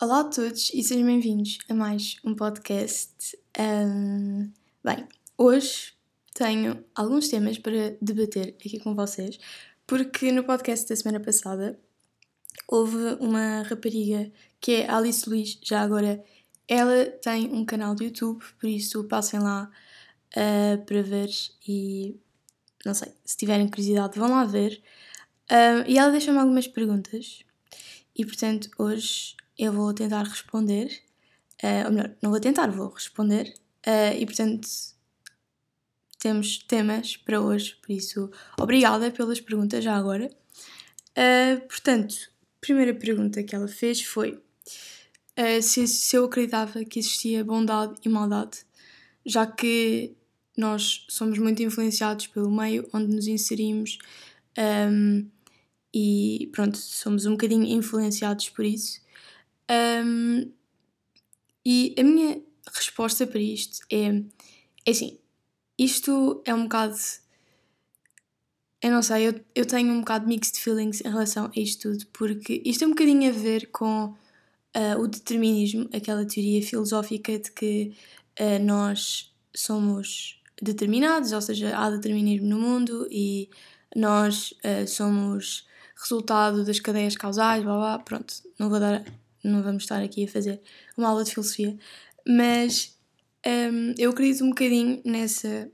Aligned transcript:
Olá 0.00 0.20
a 0.20 0.24
todos 0.24 0.70
e 0.72 0.80
sejam 0.84 1.04
bem-vindos 1.04 1.58
a 1.68 1.74
mais 1.74 2.18
um 2.24 2.32
podcast. 2.32 3.36
Um, 3.58 4.48
bem, 4.84 5.04
hoje 5.36 5.92
tenho 6.32 6.84
alguns 6.94 7.26
temas 7.26 7.58
para 7.58 7.96
debater 8.00 8.54
aqui 8.64 8.78
com 8.78 8.94
vocês, 8.94 9.40
porque 9.88 10.30
no 10.30 10.44
podcast 10.44 10.88
da 10.88 10.94
semana 10.94 11.18
passada 11.18 11.76
houve 12.68 13.16
uma 13.18 13.62
rapariga 13.62 14.30
que 14.60 14.70
é 14.74 14.88
Alice 14.88 15.28
Luiz, 15.28 15.58
já 15.64 15.80
agora 15.80 16.24
ela 16.68 17.06
tem 17.20 17.52
um 17.52 17.64
canal 17.64 17.96
do 17.96 18.04
YouTube, 18.04 18.44
por 18.60 18.68
isso 18.68 19.02
passem 19.02 19.40
lá 19.40 19.68
uh, 20.36 20.84
para 20.84 21.02
ver 21.02 21.28
e 21.66 22.14
não 22.86 22.94
sei, 22.94 23.12
se 23.24 23.36
tiverem 23.36 23.66
curiosidade 23.66 24.16
vão 24.16 24.30
lá 24.30 24.44
ver. 24.44 24.80
Uh, 25.50 25.82
e 25.88 25.98
ela 25.98 26.12
deixou-me 26.12 26.38
algumas 26.38 26.68
perguntas 26.68 27.42
e 28.14 28.24
portanto 28.24 28.70
hoje 28.78 29.36
eu 29.58 29.72
vou 29.72 29.92
tentar 29.92 30.22
responder, 30.22 30.86
uh, 31.62 31.86
ou 31.86 31.92
melhor, 31.92 32.14
não 32.22 32.30
vou 32.30 32.40
tentar, 32.40 32.70
vou 32.70 32.88
responder, 32.90 33.52
uh, 33.86 34.16
e 34.16 34.24
portanto 34.24 34.68
temos 36.18 36.58
temas 36.58 37.16
para 37.16 37.40
hoje, 37.40 37.76
por 37.76 37.92
isso 37.92 38.30
obrigada 38.58 39.10
pelas 39.10 39.40
perguntas 39.40 39.84
já 39.84 39.96
agora. 39.96 40.30
Uh, 41.10 41.66
portanto, 41.66 42.14
a 42.56 42.60
primeira 42.60 42.94
pergunta 42.94 43.42
que 43.42 43.54
ela 43.54 43.68
fez 43.68 44.02
foi 44.02 44.40
se, 45.62 45.86
se 45.86 46.16
eu 46.16 46.24
acreditava 46.24 46.84
que 46.84 46.98
existia 46.98 47.44
bondade 47.44 47.94
e 48.04 48.08
maldade, 48.08 48.58
já 49.24 49.46
que 49.46 50.16
nós 50.56 51.06
somos 51.08 51.38
muito 51.38 51.62
influenciados 51.62 52.26
pelo 52.26 52.50
meio 52.50 52.88
onde 52.92 53.14
nos 53.14 53.28
inserimos 53.28 53.98
um, 54.58 55.30
e 55.94 56.50
pronto, 56.52 56.76
somos 56.76 57.26
um 57.26 57.32
bocadinho 57.32 57.64
influenciados 57.64 58.48
por 58.50 58.64
isso. 58.64 59.00
Um, 59.70 60.50
e 61.64 61.94
a 61.98 62.02
minha 62.02 62.40
resposta 62.74 63.26
para 63.26 63.40
isto 63.40 63.80
é, 63.90 64.22
é 64.86 64.90
assim, 64.90 65.18
isto 65.78 66.42
é 66.44 66.54
um 66.54 66.64
bocado. 66.64 66.96
Eu 68.80 68.90
não 68.90 69.02
sei, 69.02 69.28
eu, 69.28 69.40
eu 69.54 69.66
tenho 69.66 69.92
um 69.92 70.00
bocado 70.00 70.26
mixed 70.26 70.60
feelings 70.60 71.00
em 71.00 71.08
relação 71.08 71.46
a 71.46 71.60
isto 71.60 71.90
tudo, 71.90 72.06
porque 72.12 72.62
isto 72.64 72.80
tem 72.80 72.88
um 72.88 72.92
bocadinho 72.92 73.28
a 73.28 73.32
ver 73.32 73.66
com 73.70 74.14
uh, 74.76 75.00
o 75.00 75.06
determinismo, 75.06 75.88
aquela 75.92 76.24
teoria 76.24 76.62
filosófica 76.62 77.38
de 77.38 77.50
que 77.50 77.94
uh, 78.40 78.64
nós 78.64 79.34
somos 79.54 80.40
determinados, 80.62 81.32
ou 81.32 81.40
seja, 81.40 81.76
há 81.76 81.90
determinismo 81.90 82.46
no 82.46 82.58
mundo 82.58 83.08
e 83.10 83.50
nós 83.94 84.52
uh, 84.64 84.86
somos 84.86 85.66
resultado 86.00 86.64
das 86.64 86.78
cadeias 86.78 87.16
causais, 87.16 87.64
blá 87.64 87.76
blá, 87.76 87.98
pronto, 87.98 88.34
não 88.58 88.70
vou 88.70 88.78
dar 88.78 89.04
não 89.48 89.62
vamos 89.62 89.82
estar 89.82 90.02
aqui 90.02 90.24
a 90.24 90.28
fazer 90.28 90.60
uma 90.96 91.08
aula 91.08 91.24
de 91.24 91.32
filosofia, 91.32 91.76
mas 92.26 92.96
um, 93.46 93.94
eu 93.96 94.10
acredito 94.10 94.44
um 94.44 94.50
bocadinho 94.50 95.00
nessa, 95.04 95.70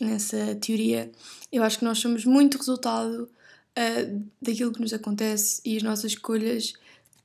nessa 0.00 0.54
teoria. 0.56 1.10
Eu 1.50 1.62
acho 1.62 1.78
que 1.78 1.84
nós 1.84 1.98
somos 1.98 2.24
muito 2.24 2.58
resultado 2.58 3.22
uh, 3.24 4.24
daquilo 4.40 4.72
que 4.72 4.80
nos 4.80 4.92
acontece 4.92 5.60
e 5.64 5.76
as 5.76 5.82
nossas 5.82 6.12
escolhas 6.12 6.74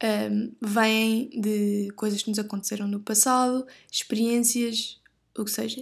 um, 0.03 0.51
vêm 0.61 1.29
de 1.29 1.91
coisas 1.95 2.21
que 2.21 2.29
nos 2.29 2.39
aconteceram 2.39 2.87
no 2.87 2.99
passado, 2.99 3.65
experiências, 3.91 4.99
o 5.37 5.43
que 5.43 5.51
seja. 5.51 5.81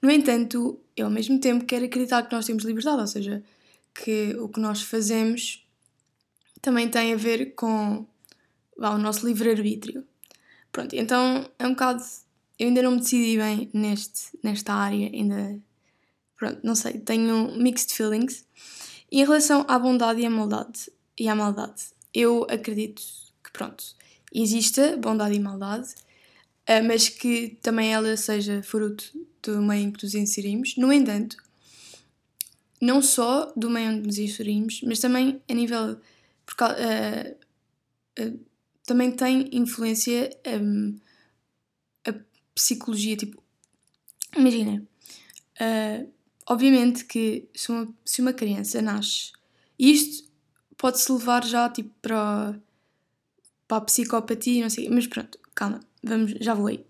No 0.00 0.10
entanto, 0.10 0.80
eu 0.96 1.06
ao 1.06 1.12
mesmo 1.12 1.38
tempo 1.38 1.64
quero 1.64 1.84
acreditar 1.84 2.22
que 2.24 2.34
nós 2.34 2.44
temos 2.44 2.64
liberdade, 2.64 3.00
ou 3.00 3.06
seja, 3.06 3.42
que 3.94 4.34
o 4.36 4.48
que 4.48 4.60
nós 4.60 4.82
fazemos 4.82 5.64
também 6.60 6.88
tem 6.88 7.12
a 7.12 7.16
ver 7.16 7.54
com 7.54 8.06
vá, 8.76 8.90
o 8.90 8.98
nosso 8.98 9.26
livre-arbítrio. 9.26 10.04
Pronto, 10.70 10.94
então 10.94 11.50
é 11.58 11.66
um 11.66 11.70
bocado. 11.70 12.02
Eu 12.58 12.68
ainda 12.68 12.82
não 12.82 12.92
me 12.92 12.98
decidi 12.98 13.36
bem 13.36 13.70
neste, 13.72 14.38
nesta 14.42 14.72
área, 14.72 15.10
ainda. 15.12 15.60
Pronto, 16.36 16.60
não 16.62 16.74
sei, 16.74 16.94
tenho 16.98 17.56
mixed 17.56 17.92
feelings. 17.94 18.44
E 19.10 19.20
em 19.20 19.24
relação 19.24 19.64
à 19.68 19.78
bondade 19.78 20.20
e 20.20 20.26
à 20.26 20.30
maldade, 20.30 20.90
e 21.18 21.28
à 21.28 21.34
maldade, 21.34 21.82
eu 22.14 22.46
acredito 22.48 23.02
que, 23.44 23.52
pronto, 23.52 23.84
exista 24.32 24.96
bondade 24.96 25.34
e 25.36 25.40
maldade, 25.40 25.94
eh, 26.66 26.80
mas 26.80 27.08
que 27.08 27.58
também 27.62 27.92
ela 27.92 28.16
seja 28.16 28.62
fruto 28.62 29.04
do 29.42 29.60
meio 29.60 29.88
em 29.88 29.90
que 29.92 30.02
nos 30.02 30.14
inserimos. 30.14 30.76
No 30.76 30.92
entanto, 30.92 31.36
não 32.80 33.00
só 33.00 33.52
do 33.56 33.70
meio 33.70 33.90
onde 33.90 34.06
nos 34.06 34.18
inserimos, 34.18 34.80
mas 34.82 34.98
também 34.98 35.40
a 35.48 35.54
nível. 35.54 35.98
Porque, 36.44 36.64
uh, 36.64 38.24
uh, 38.24 38.40
também 38.84 39.10
tem 39.10 39.48
influência 39.52 40.30
um, 40.60 40.96
a 42.06 42.14
psicologia, 42.54 43.16
tipo, 43.16 43.42
imagina, 44.36 44.82
uh, 45.60 46.12
obviamente 46.46 47.04
que 47.04 47.48
se 47.54 47.70
uma, 47.70 47.94
se 48.04 48.20
uma 48.20 48.32
criança 48.32 48.82
nasce, 48.82 49.32
isto 49.78 50.30
pode-se 50.76 51.10
levar 51.12 51.44
já 51.44 51.68
tipo 51.68 51.90
para, 52.02 52.58
para 53.68 53.76
a 53.76 53.80
psicopatia, 53.82 54.62
não 54.62 54.70
sei, 54.70 54.88
mas 54.88 55.06
pronto, 55.06 55.38
calma, 55.54 55.80
vamos, 56.02 56.32
já 56.40 56.54
vou 56.54 56.66
aí. 56.66 56.84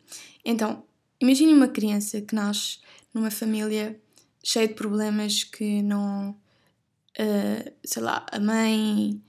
Então, 0.44 0.84
imagine 1.20 1.52
uma 1.52 1.68
criança 1.68 2.20
que 2.20 2.34
nasce 2.34 2.78
numa 3.12 3.30
família 3.30 4.00
cheia 4.42 4.66
de 4.66 4.74
problemas 4.74 5.44
que 5.44 5.82
não, 5.82 6.30
uh, 6.30 7.72
sei 7.84 8.02
lá, 8.02 8.26
a 8.32 8.40
mãe 8.40 9.22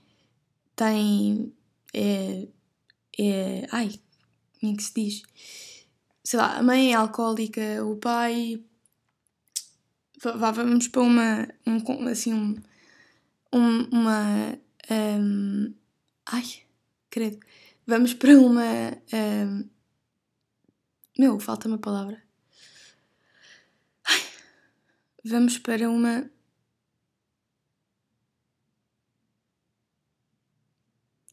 tem 0.74 1.52
é, 1.94 2.48
é. 3.18 3.66
Ai, 3.70 3.90
como 4.60 4.72
é 4.72 4.76
que 4.76 4.82
se 4.82 4.94
diz? 4.94 5.22
Sei 6.24 6.38
lá, 6.38 6.56
a 6.58 6.62
mãe 6.62 6.92
é 6.92 6.94
alcoólica, 6.94 7.84
o 7.84 7.96
pai. 7.96 8.62
Vá, 10.22 10.50
vamos 10.50 10.88
para 10.88 11.02
uma. 11.02 11.48
Um, 11.66 12.08
assim, 12.08 12.34
um, 12.34 12.56
um, 13.52 13.82
uma. 13.92 14.58
Um, 14.90 15.74
ai, 16.26 16.44
credo. 17.10 17.38
Vamos 17.86 18.14
para 18.14 18.38
uma. 18.38 18.62
Um, 19.12 19.68
meu, 21.18 21.38
falta 21.38 21.68
uma 21.68 21.78
palavra. 21.78 22.22
Ai, 24.06 24.20
vamos 25.24 25.58
para 25.58 25.88
uma. 25.88 26.30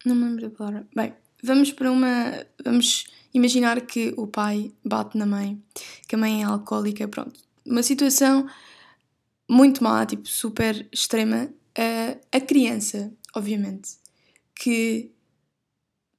Não 0.05 0.15
me 0.15 0.25
lembro 0.25 0.49
palavra. 0.51 0.87
Bem, 0.95 1.13
vamos 1.43 1.71
para 1.71 1.91
uma. 1.91 2.45
Vamos 2.63 3.05
imaginar 3.33 3.81
que 3.81 4.13
o 4.17 4.27
pai 4.27 4.71
bate 4.83 5.17
na 5.17 5.25
mãe, 5.25 5.61
que 6.07 6.15
a 6.15 6.17
mãe 6.17 6.41
é 6.41 6.45
alcoólica, 6.45 7.07
pronto. 7.07 7.39
Uma 7.65 7.83
situação 7.83 8.47
muito 9.49 9.83
má, 9.83 10.05
tipo, 10.05 10.27
super 10.27 10.87
extrema. 10.91 11.53
Uh, 11.77 12.19
a 12.31 12.41
criança, 12.41 13.13
obviamente, 13.33 13.91
que 14.55 15.11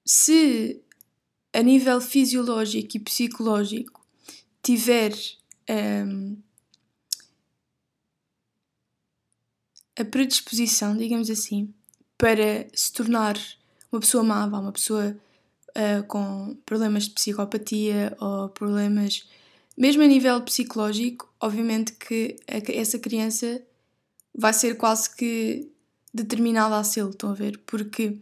se 0.04 0.82
a 1.52 1.62
nível 1.62 2.00
fisiológico 2.00 2.96
e 2.96 3.00
psicológico 3.00 4.04
tiver 4.62 5.12
um, 6.06 6.36
a 9.98 10.04
predisposição, 10.04 10.96
digamos 10.96 11.28
assim, 11.28 11.72
para 12.16 12.66
se 12.72 12.92
tornar 12.92 13.36
uma 13.92 14.00
pessoa 14.00 14.24
má, 14.24 14.46
uma 14.46 14.72
pessoa 14.72 15.16
uh, 15.70 16.02
com 16.08 16.56
problemas 16.66 17.04
de 17.04 17.10
psicopatia 17.10 18.16
ou 18.18 18.48
problemas, 18.48 19.28
mesmo 19.76 20.02
a 20.02 20.06
nível 20.06 20.40
psicológico, 20.40 21.32
obviamente 21.40 21.92
que 21.92 22.36
essa 22.46 22.98
criança 22.98 23.62
vai 24.34 24.52
ser 24.52 24.76
quase 24.76 25.14
que 25.14 25.70
determinada 26.12 26.76
a 26.76 26.84
ser, 26.84 27.08
estão 27.08 27.30
a 27.30 27.34
ver? 27.34 27.58
Porque, 27.66 28.18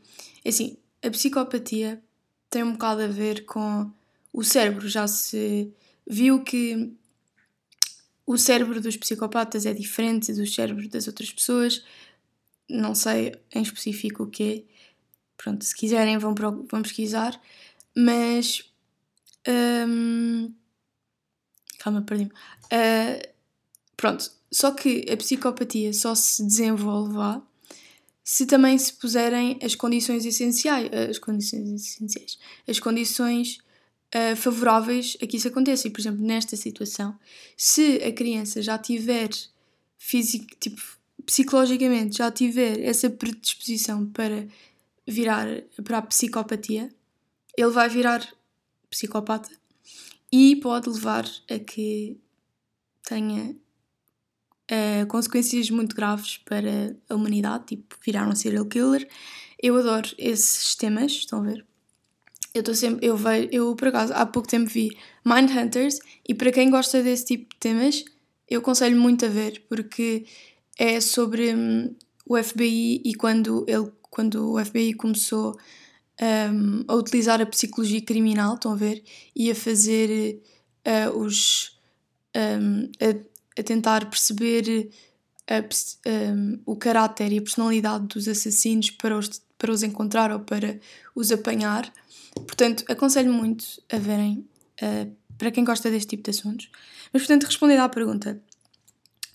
assim, 0.46 0.76
a 1.02 1.10
psicopatia 1.10 2.02
tem 2.48 2.62
um 2.62 2.72
bocado 2.72 3.02
a 3.02 3.06
ver 3.06 3.44
com 3.46 3.90
o 4.32 4.42
cérebro. 4.42 4.88
Já 4.88 5.06
se 5.06 5.72
viu 6.06 6.42
que 6.42 6.92
o 8.26 8.36
cérebro 8.36 8.80
dos 8.80 8.96
psicopatas 8.96 9.66
é 9.66 9.72
diferente 9.72 10.32
do 10.32 10.46
cérebro 10.46 10.88
das 10.88 11.06
outras 11.06 11.32
pessoas. 11.32 11.84
Não 12.68 12.94
sei 12.94 13.34
em 13.52 13.62
específico 13.62 14.24
o 14.24 14.30
que 14.30 14.42
é, 14.42 14.79
Pronto, 15.42 15.64
se 15.64 15.74
quiserem 15.74 16.18
vão, 16.18 16.34
vão 16.34 16.82
pesquisar, 16.82 17.40
mas. 17.96 18.62
Um, 19.48 20.52
calma, 21.78 22.02
perdi-me. 22.02 22.30
Uh, 22.66 23.26
pronto, 23.96 24.30
só 24.52 24.70
que 24.70 25.06
a 25.10 25.16
psicopatia 25.16 25.94
só 25.94 26.14
se 26.14 26.44
desenvolve 26.44 27.40
se 28.22 28.44
também 28.44 28.76
se 28.76 28.92
puserem 28.92 29.58
as 29.62 29.74
condições 29.74 30.26
essenciais, 30.26 30.90
as 30.92 31.18
condições 31.18 31.70
essenciais, 31.70 32.38
as 32.68 32.78
condições 32.78 33.58
uh, 34.14 34.36
favoráveis 34.36 35.16
a 35.22 35.26
que 35.26 35.38
isso 35.38 35.48
aconteça. 35.48 35.88
E, 35.88 35.90
por 35.90 36.00
exemplo, 36.00 36.22
nesta 36.22 36.54
situação, 36.54 37.18
se 37.56 37.96
a 38.04 38.12
criança 38.12 38.60
já 38.60 38.76
tiver 38.76 39.30
físico, 39.96 40.46
tipo, 40.60 40.82
psicologicamente 41.24 42.18
já 42.18 42.30
tiver 42.30 42.78
essa 42.80 43.08
predisposição 43.08 44.04
para 44.06 44.46
virar 45.10 45.46
para 45.84 45.98
a 45.98 46.02
psicopatia, 46.02 46.88
ele 47.56 47.70
vai 47.70 47.88
virar 47.88 48.26
psicopata 48.88 49.50
e 50.32 50.56
pode 50.56 50.88
levar 50.88 51.24
a 51.50 51.58
que 51.58 52.18
tenha 53.02 53.56
uh, 54.70 55.06
consequências 55.08 55.70
muito 55.70 55.94
graves 55.94 56.38
para 56.38 56.96
a 57.08 57.14
humanidade, 57.14 57.64
tipo 57.66 57.96
virar 58.04 58.28
um 58.28 58.34
serial 58.34 58.66
killer. 58.66 59.08
Eu 59.60 59.76
adoro 59.76 60.08
esses 60.16 60.74
temas, 60.74 61.12
estão 61.12 61.40
a 61.40 61.42
ver? 61.42 61.66
Eu 62.54 62.60
estou 62.60 62.74
sempre, 62.74 63.06
eu 63.06 63.16
vejo, 63.16 63.48
eu 63.52 63.76
por 63.76 63.88
acaso 63.88 64.12
há 64.14 64.26
pouco 64.26 64.48
tempo 64.48 64.68
vi 64.68 64.90
Mindhunters 65.24 65.98
e 66.28 66.34
para 66.34 66.50
quem 66.50 66.70
gosta 66.70 67.02
desse 67.02 67.26
tipo 67.26 67.54
de 67.54 67.60
temas, 67.60 68.04
eu 68.48 68.60
aconselho 68.60 69.00
muito 69.00 69.24
a 69.24 69.28
ver, 69.28 69.64
porque 69.68 70.26
é 70.76 71.00
sobre 71.00 71.54
hum, 71.54 71.94
o 72.26 72.42
FBI 72.42 73.02
e 73.04 73.14
quando, 73.14 73.64
ele, 73.68 73.92
quando 74.10 74.52
o 74.52 74.64
FBI 74.64 74.94
começou 74.94 75.56
um, 76.20 76.84
a 76.86 76.94
utilizar 76.94 77.40
a 77.40 77.46
psicologia 77.46 78.00
criminal, 78.02 78.54
estão 78.54 78.72
a 78.72 78.76
ver? 78.76 79.02
E 79.34 79.50
a 79.50 79.54
fazer 79.54 80.42
uh, 80.86 81.16
os. 81.18 81.78
Um, 82.36 82.90
a, 83.00 83.60
a, 83.60 83.62
tentar 83.62 84.08
perceber 84.08 84.90
a, 85.48 85.60
um, 86.32 86.60
o 86.64 86.76
caráter 86.76 87.32
e 87.32 87.38
a 87.38 87.42
personalidade 87.42 88.06
dos 88.06 88.28
assassinos 88.28 88.90
para 88.90 89.18
os, 89.18 89.42
para 89.58 89.72
os 89.72 89.82
encontrar 89.82 90.30
ou 90.30 90.40
para 90.40 90.78
os 91.14 91.32
apanhar. 91.32 91.92
Portanto, 92.34 92.84
aconselho 92.88 93.32
muito 93.32 93.64
a 93.90 93.98
verem 93.98 94.46
uh, 94.82 95.10
para 95.36 95.50
quem 95.50 95.64
gosta 95.64 95.90
deste 95.90 96.10
tipo 96.10 96.22
de 96.22 96.30
assuntos. 96.30 96.70
Mas, 97.12 97.22
portanto, 97.22 97.44
respondendo 97.44 97.80
à 97.80 97.88
pergunta, 97.88 98.40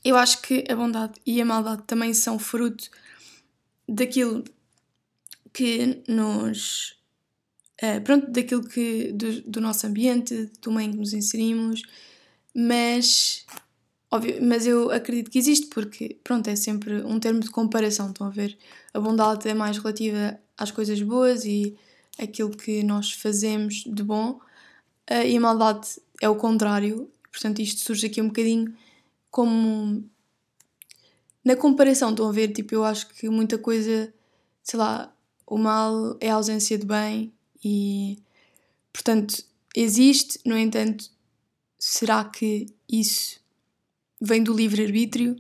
eu 0.04 0.16
acho 0.16 0.42
que 0.42 0.64
a 0.70 0.76
bondade 0.76 1.20
e 1.26 1.42
a 1.42 1.46
maldade 1.46 1.84
também 1.86 2.14
são 2.14 2.40
fruto 2.40 2.90
daquilo 3.90 4.44
que 5.56 6.04
nos. 6.10 6.98
Uh, 7.82 8.02
pronto, 8.04 8.30
daquilo 8.30 8.68
que. 8.68 9.14
Do, 9.14 9.42
do, 9.44 9.62
nosso 9.62 9.88
ambiente, 9.88 10.52
do 10.62 10.70
meio 10.70 10.90
em 10.90 10.92
que 10.92 10.98
nos 10.98 11.14
inserimos, 11.14 11.82
mas. 12.54 13.46
Óbvio, 14.12 14.38
mas 14.42 14.68
eu 14.68 14.92
acredito 14.92 15.32
que 15.32 15.40
existe 15.40 15.68
porque, 15.68 16.20
pronto, 16.24 16.48
é 16.50 16.56
sempre 16.56 17.02
um 17.04 17.20
termo 17.20 17.40
de 17.40 17.50
comparação. 17.50 18.10
Estão 18.10 18.28
a 18.28 18.30
ver? 18.30 18.58
A 18.94 19.00
bondade 19.00 19.48
é 19.48 19.54
mais 19.54 19.78
relativa 19.78 20.38
às 20.58 20.72
coisas 20.72 21.02
boas 21.02 21.46
e 21.46 21.76
aquilo 22.20 22.52
que 22.52 22.84
nós 22.84 23.12
fazemos 23.14 23.84
de 23.86 24.04
bom, 24.04 24.40
uh, 25.10 25.26
e 25.26 25.38
a 25.38 25.40
maldade 25.40 25.88
é 26.22 26.28
o 26.28 26.36
contrário. 26.36 27.10
Portanto, 27.32 27.62
isto 27.62 27.80
surge 27.82 28.08
aqui 28.08 28.22
um 28.22 28.28
bocadinho 28.28 28.76
como. 29.32 30.04
Na 31.44 31.56
comparação, 31.56 32.10
estão 32.10 32.28
a 32.28 32.32
ver? 32.32 32.50
Tipo, 32.50 32.76
eu 32.76 32.84
acho 32.84 33.08
que 33.10 33.30
muita 33.30 33.58
coisa, 33.58 34.12
sei 34.64 34.80
lá, 34.80 35.15
o 35.46 35.58
mal 35.58 36.18
é 36.20 36.30
a 36.30 36.36
ausência 36.36 36.78
de 36.78 36.86
bem 36.86 37.34
e, 37.64 38.18
portanto, 38.92 39.44
existe, 39.76 40.40
no 40.46 40.58
entanto, 40.58 41.10
será 41.78 42.26
que 42.26 42.68
isso 42.90 43.40
vem 44.20 44.44
do 44.44 44.54
livre-arbítrio 44.54 45.36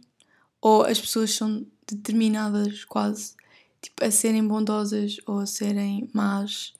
ou 0.61 0.83
as 0.83 0.99
pessoas 0.99 1.31
são 1.33 1.65
determinadas 1.87 2.83
quase 2.85 3.35
tipo, 3.81 4.03
a 4.03 4.11
serem 4.11 4.47
bondosas 4.47 5.17
ou 5.25 5.39
a 5.39 5.45
serem 5.45 6.09
más? 6.13 6.73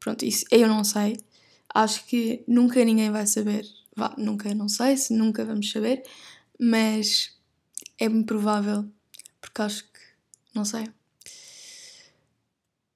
Pronto, 0.00 0.24
isso 0.24 0.44
eu 0.50 0.68
não 0.68 0.84
sei. 0.84 1.18
Acho 1.74 2.04
que 2.06 2.44
nunca 2.46 2.84
ninguém 2.84 3.10
vai 3.10 3.26
saber. 3.26 3.66
Vá, 3.94 4.14
nunca, 4.16 4.54
não 4.54 4.68
sei 4.68 4.96
se 4.96 5.12
nunca 5.14 5.44
vamos 5.44 5.70
saber, 5.70 6.02
mas 6.58 7.34
é 7.98 8.08
bem 8.08 8.22
provável, 8.22 8.84
porque 9.40 9.62
acho 9.62 9.84
que, 9.84 10.00
não 10.54 10.64
sei. 10.64 10.88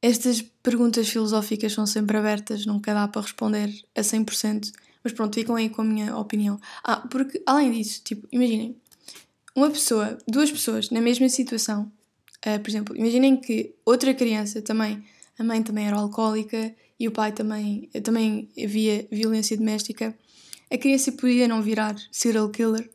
Estas 0.02 0.40
perguntas 0.40 1.08
filosóficas 1.08 1.72
são 1.72 1.86
sempre 1.86 2.16
abertas, 2.16 2.64
nunca 2.64 2.94
dá 2.94 3.06
para 3.06 3.20
responder 3.20 3.70
a 3.94 4.00
100%, 4.00 4.72
mas 5.04 5.12
pronto, 5.12 5.34
ficam 5.34 5.56
aí 5.56 5.68
com 5.68 5.82
a 5.82 5.84
minha 5.84 6.16
opinião. 6.16 6.58
Ah, 6.82 6.96
porque 6.96 7.42
além 7.44 7.72
disso, 7.72 8.00
tipo, 8.02 8.26
imaginem, 8.32 8.76
uma 9.54 9.70
pessoa, 9.70 10.16
duas 10.26 10.50
pessoas 10.50 10.90
na 10.90 11.00
mesma 11.00 11.28
situação, 11.28 11.92
uh, 12.46 12.60
por 12.60 12.70
exemplo, 12.70 12.96
imaginem 12.96 13.36
que 13.36 13.74
outra 13.84 14.14
criança 14.14 14.62
também, 14.62 15.04
a 15.38 15.44
mãe 15.44 15.62
também 15.62 15.86
era 15.86 15.96
alcoólica 15.96 16.74
e 16.98 17.06
o 17.06 17.10
pai 17.10 17.32
também, 17.32 17.90
também 18.02 18.48
havia 18.62 19.06
violência 19.10 19.56
doméstica, 19.56 20.16
a 20.70 20.78
criança 20.78 21.12
podia 21.12 21.48
não 21.48 21.60
virar 21.60 21.96
serial 22.12 22.48
killer 22.48 22.88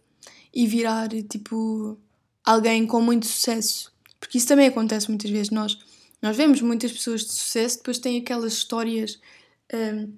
e 0.54 0.66
virar, 0.66 1.10
tipo, 1.10 2.00
alguém 2.44 2.88
com 2.88 3.02
muito 3.02 3.26
sucesso. 3.26 3.92
Porque 4.20 4.38
isso 4.38 4.48
também 4.48 4.68
acontece 4.68 5.10
muitas 5.10 5.30
vezes. 5.30 5.50
Nós 5.50 5.78
nós 6.26 6.38
vemos 6.38 6.60
muitas 6.60 6.92
pessoas 6.92 7.22
de 7.22 7.32
sucesso, 7.32 7.78
depois 7.78 8.00
têm 8.00 8.18
aquelas 8.20 8.52
histórias 8.52 9.22
um, 9.72 10.12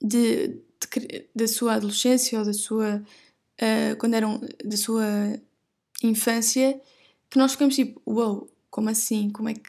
de, 0.00 0.46
de, 0.46 1.28
da 1.34 1.48
sua 1.48 1.74
adolescência 1.74 2.38
ou 2.38 2.44
da 2.44 2.52
sua. 2.52 3.02
Uh, 3.60 3.96
quando 3.98 4.14
eram. 4.14 4.40
da 4.64 4.76
sua 4.76 5.04
infância, 6.00 6.80
que 7.28 7.38
nós 7.38 7.50
ficamos 7.52 7.74
tipo, 7.74 8.00
uau, 8.06 8.34
wow, 8.34 8.50
como 8.70 8.88
assim? 8.88 9.28
Como 9.30 9.48
é 9.48 9.54
que. 9.54 9.68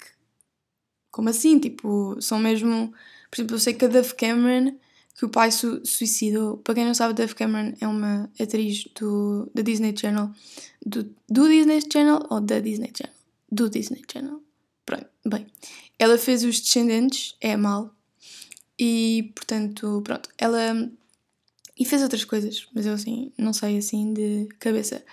Como 1.10 1.28
assim? 1.28 1.58
Tipo, 1.58 2.22
são 2.22 2.38
mesmo. 2.38 2.94
Por 3.32 3.38
exemplo, 3.38 3.56
eu 3.56 3.60
sei 3.60 3.74
que 3.74 3.86
a 3.86 3.88
Dove 3.88 4.14
Cameron, 4.14 4.78
que 5.16 5.26
o 5.26 5.30
pai 5.30 5.50
su 5.52 5.84
suicidou. 5.84 6.58
Para 6.58 6.76
quem 6.76 6.86
não 6.86 6.94
sabe, 6.94 7.16
Dove 7.16 7.34
Cameron 7.34 7.74
é 7.82 7.88
uma 7.88 8.30
atriz 8.40 8.88
do, 9.00 9.50
da 9.56 9.64
Disney 9.64 9.96
Channel. 9.98 10.30
Do, 10.86 11.04
do 11.28 11.48
Disney 11.48 11.80
Channel 11.92 12.20
ou 12.30 12.42
da 12.42 12.60
Disney 12.60 12.92
Channel? 12.96 13.16
Do 13.52 13.68
Disney 13.72 14.04
Channel. 14.08 14.47
Pronto, 14.88 15.06
bem. 15.26 15.46
Ela 16.00 16.18
fez 16.18 16.46
os 16.46 16.62
Descendentes, 16.62 17.36
é 17.42 17.58
mal. 17.58 17.94
E, 18.80 19.34
portanto, 19.36 20.02
pronto. 20.02 20.30
Ela. 20.38 20.90
E 21.78 21.86
fez 21.86 22.02
outras 22.02 22.24
coisas, 22.24 22.68
mas 22.74 22.86
eu 22.86 22.94
assim, 22.94 23.32
não 23.38 23.52
sei 23.52 23.78
assim 23.78 24.14
de 24.14 24.48
cabeça. 24.60 25.04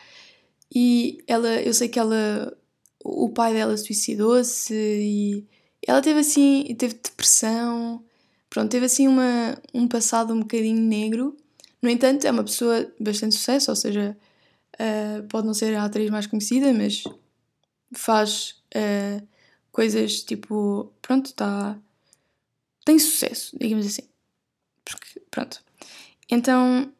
E 0.72 1.18
ela, 1.26 1.60
eu 1.60 1.74
sei 1.74 1.88
que 1.88 1.98
ela. 1.98 2.56
O 3.02 3.28
pai 3.30 3.52
dela 3.52 3.76
suicidou-se 3.76 4.72
e 4.72 5.44
ela 5.86 6.00
teve 6.00 6.20
assim. 6.20 6.74
teve 6.78 6.94
depressão. 6.94 8.04
Pronto, 8.48 8.70
teve 8.70 8.86
assim 8.86 9.08
uma, 9.08 9.60
um 9.74 9.88
passado 9.88 10.32
um 10.32 10.40
bocadinho 10.40 10.80
negro. 10.80 11.36
No 11.82 11.90
entanto, 11.90 12.26
é 12.26 12.30
uma 12.30 12.44
pessoa 12.44 12.90
bastante 13.00 13.34
sucesso, 13.34 13.72
ou 13.72 13.76
seja, 13.76 14.16
uh, 14.74 15.26
pode 15.28 15.46
não 15.46 15.52
ser 15.52 15.74
a 15.74 15.84
atriz 15.84 16.08
mais 16.10 16.28
conhecida, 16.28 16.72
mas 16.72 17.02
faz. 17.92 18.62
Uh, 18.74 19.33
coisas 19.74 20.22
tipo, 20.22 20.92
pronto, 21.02 21.30
está. 21.30 21.76
tem 22.84 22.96
sucesso, 22.96 23.58
digamos 23.58 23.84
assim. 23.84 24.02
Porque, 24.84 25.20
pronto. 25.32 25.60
Então, 26.30 26.92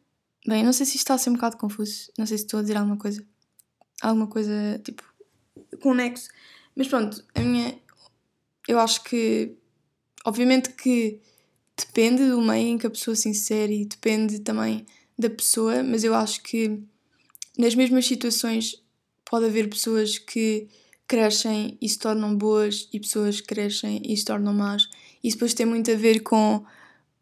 bem, 0.45 0.61
não 0.61 0.73
sei 0.73 0.85
se 0.85 0.97
isto 0.97 1.03
está 1.03 1.13
a 1.13 1.17
ser 1.17 1.29
um 1.29 1.35
bocado 1.35 1.55
confuso, 1.55 2.11
não 2.17 2.25
sei 2.25 2.37
se 2.37 2.43
estou 2.43 2.59
a 2.59 2.61
dizer 2.61 2.75
alguma 2.75 2.97
coisa, 2.97 3.25
alguma 4.01 4.27
coisa 4.27 4.77
tipo, 4.83 5.03
conexo, 5.81 6.29
mas 6.75 6.89
pronto, 6.89 7.23
a 7.33 7.39
minha. 7.39 7.79
eu 8.67 8.77
acho 8.77 9.03
que, 9.05 9.55
obviamente 10.25 10.71
que 10.71 11.21
depende 11.77 12.27
do 12.27 12.41
meio 12.41 12.67
em 12.67 12.77
que 12.77 12.87
a 12.87 12.89
pessoa 12.89 13.15
se 13.15 13.29
insere 13.29 13.83
e 13.83 13.85
depende 13.85 14.39
também 14.39 14.85
da 15.17 15.29
pessoa, 15.29 15.81
mas 15.81 16.03
eu 16.03 16.13
acho 16.13 16.43
que 16.43 16.83
nas 17.57 17.73
mesmas 17.73 18.05
situações 18.05 18.83
pode 19.23 19.45
haver 19.45 19.69
pessoas 19.69 20.17
que 20.17 20.67
crescem 21.07 21.77
e 21.81 21.87
se 21.87 21.99
tornam 21.99 22.35
boas 22.35 22.89
e 22.91 22.99
pessoas 22.99 23.41
crescem 23.41 24.01
e 24.03 24.15
se 24.15 24.25
tornam 24.25 24.53
más. 24.53 24.89
Isso 25.23 25.37
depois 25.37 25.53
tem 25.53 25.65
muito 25.65 25.91
a 25.91 25.95
ver 25.95 26.21
com 26.21 26.65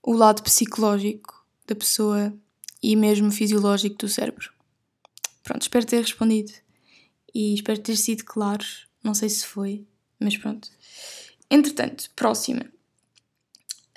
o 0.01 0.13
lado 0.13 0.43
psicológico 0.43 1.45
da 1.67 1.75
pessoa 1.75 2.33
e 2.81 2.95
mesmo 2.95 3.31
fisiológico 3.31 3.97
do 3.97 4.09
cérebro. 4.09 4.51
Pronto, 5.43 5.61
espero 5.61 5.85
ter 5.85 6.01
respondido 6.01 6.51
e 7.33 7.53
espero 7.53 7.79
ter 7.79 7.95
sido 7.95 8.23
claro. 8.23 8.65
Não 9.03 9.13
sei 9.13 9.29
se 9.29 9.45
foi, 9.45 9.85
mas 10.19 10.37
pronto. 10.37 10.69
Entretanto, 11.49 12.09
próxima. 12.15 12.65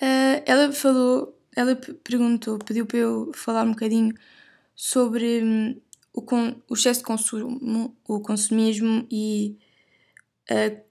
Uh, 0.00 0.42
ela 0.44 0.72
falou, 0.72 1.38
ela 1.54 1.74
perguntou, 1.76 2.58
pediu 2.58 2.86
para 2.86 2.98
eu 2.98 3.32
falar 3.34 3.64
um 3.64 3.70
bocadinho 3.70 4.14
sobre 4.74 5.42
hum, 5.42 5.80
o, 6.12 6.24
o 6.68 6.74
excesso 6.74 7.00
de 7.00 7.06
consumo, 7.06 7.96
o 8.06 8.20
consumismo 8.20 9.06
e 9.10 9.56
Uh, 10.50 10.86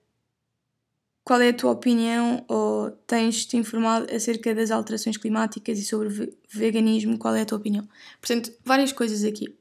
qual 1.25 1.41
é 1.41 1.49
a 1.49 1.53
tua 1.53 1.71
opinião 1.71 2.45
ou 2.47 2.91
tens-te 3.07 3.57
informado 3.57 4.13
acerca 4.13 4.53
das 4.53 4.69
alterações 4.69 5.17
climáticas 5.17 5.79
e 5.79 5.83
sobre 5.83 6.37
veganismo? 6.47 7.17
Qual 7.17 7.33
é 7.33 7.41
a 7.41 7.45
tua 7.45 7.57
opinião? 7.57 7.87
Portanto, 8.21 8.53
várias 8.63 8.91
coisas 8.91 9.23
aqui. 9.23 9.55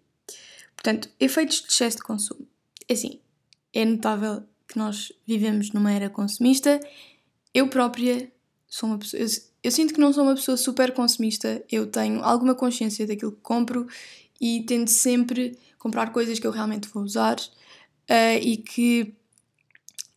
Portanto, 0.77 1.09
efeitos 1.19 1.63
de 1.63 1.69
excesso 1.69 1.97
de 1.97 2.03
consumo. 2.03 2.47
É 2.87 2.93
assim, 2.93 3.19
é 3.73 3.83
notável 3.87 4.43
que 4.69 4.79
nós 4.79 5.11
vivemos 5.27 5.73
numa 5.73 5.91
era 5.91 6.11
consumista. 6.11 6.79
Eu 7.55 7.69
própria 7.69 8.31
sou 8.69 8.91
uma 8.91 8.99
pessoa. 8.99 9.23
Eu, 9.23 9.29
eu 9.63 9.71
sinto 9.71 9.95
que 9.95 10.01
não 10.01 10.13
sou 10.13 10.25
uma 10.25 10.35
pessoa 10.35 10.59
super 10.59 10.93
consumista. 10.93 11.65
Eu 11.73 11.87
tenho 11.87 12.23
alguma 12.23 12.55
consciência 12.55 13.07
daquilo 13.07 13.33
que 13.33 13.41
compro 13.41 13.87
e 14.39 14.63
tento 14.65 14.91
sempre 14.91 15.59
comprar 15.79 16.13
coisas 16.13 16.39
que 16.39 16.47
eu 16.47 16.51
realmente 16.51 16.89
vou 16.89 17.03
usar 17.03 17.39
uh, 17.39 18.39
e 18.43 18.59
que 18.59 19.15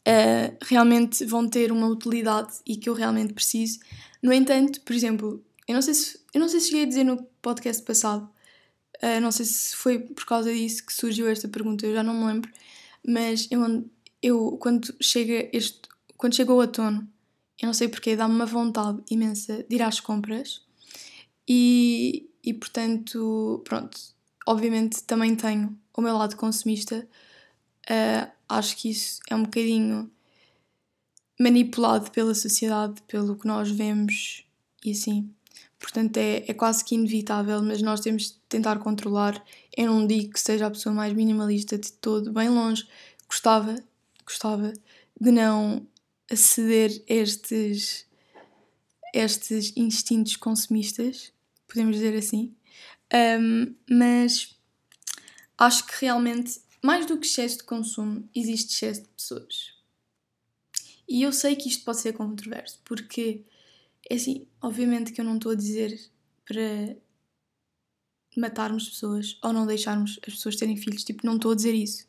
uh, 0.08 0.58
realmente 0.62 1.26
vão 1.26 1.48
ter 1.48 1.72
uma 1.72 1.88
utilidade 1.88 2.54
e 2.66 2.78
que 2.78 2.90
eu 2.90 2.94
realmente 2.94 3.34
preciso. 3.34 3.80
No 4.24 4.32
entanto, 4.32 4.82
por 4.82 4.96
exemplo, 4.96 5.44
eu 5.68 5.76
não 5.76 5.82
sei 5.82 5.94
se, 5.94 6.20
eu 6.34 6.40
não 6.40 6.48
sei 6.48 6.62
se 6.62 6.68
cheguei 6.68 6.84
a 6.84 6.88
dizer 6.88 7.04
no 7.04 7.22
podcast 7.42 7.84
passado, 7.84 8.30
uh, 9.04 9.22
não 9.22 9.32
sei 9.32 9.46
se 9.46 9.76
foi 9.76 10.00
por 10.00 10.26
causa 10.26 10.52
disso 10.52 10.86
que 10.86 10.94
surgiu 10.94 11.28
esta 11.28 11.48
pergunta, 11.48 11.86
eu 11.86 11.94
já 11.94 12.02
não 12.02 12.14
me 12.14 12.26
lembro, 12.26 12.52
mas 13.06 13.48
eu, 13.52 13.86
eu 14.24 14.58
quando 14.60 14.96
chega 15.02 15.50
este, 15.54 15.82
quando 16.16 16.36
chega 16.36 16.54
o 16.54 16.60
outono, 16.60 17.08
eu 17.60 17.68
não 17.68 17.74
sei 17.74 17.88
porque, 17.88 18.16
dá-me 18.16 18.36
uma 18.36 18.46
vontade 18.46 19.02
imensa 19.10 19.66
de 19.68 19.76
ir 19.76 19.82
às 19.82 20.00
compras 20.00 20.62
e, 21.48 22.30
e 22.44 22.54
portanto, 22.54 23.62
pronto, 23.66 23.98
obviamente 24.46 25.04
também 25.04 25.36
tenho 25.36 25.78
o 25.96 26.02
meu 26.02 26.16
lado 26.16 26.36
consumista. 26.36 27.08
Uh, 27.90 28.37
acho 28.48 28.78
que 28.78 28.90
isso 28.90 29.20
é 29.30 29.36
um 29.36 29.44
bocadinho 29.44 30.10
manipulado 31.40 32.10
pela 32.12 32.34
sociedade, 32.34 33.02
pelo 33.04 33.36
que 33.36 33.48
nós 33.48 33.70
vemos 33.70 34.46
e 34.84 34.92
assim. 34.92 35.30
Portanto, 35.80 36.18
é, 36.18 36.44
é 36.48 36.54
quase 36.54 36.84
que 36.84 36.96
inevitável, 36.96 37.62
mas 37.62 37.82
nós 37.82 38.00
temos 38.00 38.24
de 38.24 38.34
tentar 38.50 38.80
controlar. 38.80 39.44
Eu 39.76 39.88
não 39.88 40.08
digo 40.08 40.34
que 40.34 40.40
seja 40.40 40.66
a 40.66 40.72
pessoa 40.72 40.94
mais 40.94 41.14
minimalista 41.14 41.78
de 41.78 41.92
todo, 41.92 42.32
bem 42.34 42.50
longe. 42.50 42.88
Gostava, 43.28 43.76
gostava 44.26 44.74
de 45.20 45.32
não 45.32 45.86
aceder 46.32 47.04
a 47.10 47.14
estes, 47.14 48.06
estes 49.14 49.74
instintos 49.76 50.36
consumistas, 50.36 51.32
podemos 51.68 51.96
dizer 51.96 52.18
assim. 52.18 52.54
Um, 53.14 53.76
mas 53.90 54.56
acho 55.58 55.86
que 55.86 56.06
realmente, 56.06 56.60
mais 56.84 57.06
do 57.06 57.18
que 57.18 57.26
excesso 57.26 57.58
de 57.58 57.64
consumo, 57.64 58.28
existe 58.36 58.74
excesso 58.74 59.02
de 59.02 59.10
pessoas. 59.10 59.74
E 61.08 61.24
eu 61.24 61.32
sei 61.32 61.56
que 61.56 61.70
isto 61.70 61.86
pode 61.86 62.00
ser 62.00 62.14
controverso, 62.14 62.80
porque, 62.84 63.44
é 64.10 64.16
assim, 64.16 64.48
obviamente 64.62 65.12
que 65.12 65.22
eu 65.22 65.26
não 65.26 65.36
estou 65.38 65.54
a 65.54 65.56
dizer 65.56 66.00
para 66.46 66.98
matarmos 68.36 68.90
pessoas 68.90 69.38
ou 69.42 69.52
não 69.52 69.66
deixarmos 69.66 70.20
as 70.28 70.34
pessoas 70.34 70.56
terem 70.56 70.78
filhos, 70.78 71.04
tipo, 71.04 71.26
não 71.26 71.36
estou 71.36 71.52
a 71.52 71.56
dizer 71.56 71.74
isso, 71.74 72.08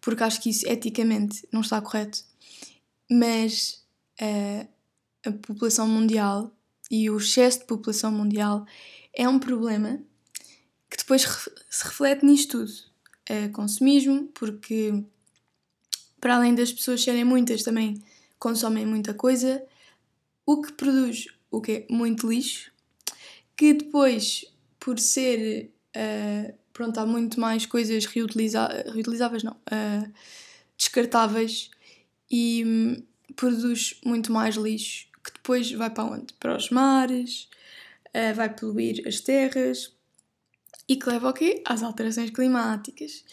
porque 0.00 0.22
acho 0.22 0.40
que 0.40 0.50
isso 0.50 0.66
eticamente 0.68 1.46
não 1.52 1.60
está 1.60 1.80
correto. 1.80 2.22
Mas 3.10 3.84
uh, 4.20 4.68
a 5.24 5.32
população 5.32 5.88
mundial 5.88 6.52
e 6.90 7.08
o 7.08 7.16
excesso 7.16 7.60
de 7.60 7.64
população 7.66 8.10
mundial 8.12 8.66
é 9.12 9.28
um 9.28 9.38
problema 9.38 10.00
que 10.90 10.96
depois 10.96 11.22
se 11.70 11.84
reflete 11.84 12.24
nisto 12.24 12.58
tudo. 12.58 12.95
É 13.28 13.48
consumismo, 13.48 14.28
porque 14.34 15.04
para 16.20 16.36
além 16.36 16.54
das 16.54 16.72
pessoas 16.72 17.02
serem 17.02 17.24
muitas, 17.24 17.62
também 17.62 18.02
consomem 18.38 18.86
muita 18.86 19.14
coisa, 19.14 19.62
o 20.44 20.60
que 20.62 20.72
produz 20.72 21.26
o 21.50 21.60
que 21.60 21.72
é 21.72 21.86
muito 21.90 22.28
lixo, 22.28 22.70
que 23.56 23.72
depois, 23.72 24.44
por 24.78 24.98
ser 24.98 25.70
uh, 25.96 26.54
pronto, 26.72 26.98
há 26.98 27.06
muito 27.06 27.40
mais 27.40 27.64
coisas 27.64 28.04
reutiliza 28.04 28.66
reutilizáveis, 28.92 29.42
não, 29.42 29.52
uh, 29.52 30.12
descartáveis 30.76 31.70
e 32.30 32.62
um, 32.66 33.02
produz 33.34 33.98
muito 34.04 34.30
mais 34.30 34.56
lixo 34.56 35.06
que 35.24 35.32
depois 35.32 35.72
vai 35.72 35.90
para 35.90 36.04
onde? 36.04 36.34
Para 36.34 36.56
os 36.56 36.70
mares, 36.70 37.48
uh, 38.08 38.34
vai 38.34 38.54
poluir 38.54 39.02
as 39.06 39.20
terras 39.20 39.95
e 40.88 40.96
que 40.96 41.08
leva 41.08 41.28
ao 41.28 41.34
quê? 41.34 41.62
Às 41.64 41.82
alterações 41.82 42.30
climáticas. 42.30 43.24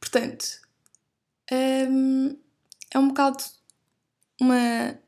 Portanto, 0.00 0.60
um, 1.90 2.36
é 2.90 2.98
um 2.98 3.08
bocado 3.08 3.44
uma. 4.40 4.98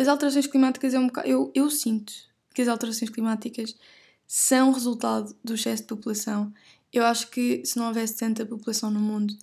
As 0.00 0.08
alterações 0.08 0.46
climáticas 0.46 0.94
é 0.94 0.98
um 0.98 1.06
bocado. 1.06 1.28
Eu, 1.28 1.50
eu 1.54 1.70
sinto 1.70 2.12
que 2.54 2.62
as 2.62 2.68
alterações 2.68 3.10
climáticas 3.10 3.76
são 4.26 4.72
resultado 4.72 5.36
do 5.42 5.54
excesso 5.54 5.82
de 5.82 5.88
população. 5.88 6.52
Eu 6.92 7.04
acho 7.04 7.28
que 7.30 7.64
se 7.64 7.76
não 7.76 7.88
houvesse 7.88 8.16
tanta 8.16 8.46
população 8.46 8.90
no 8.90 9.00
mundo, 9.00 9.36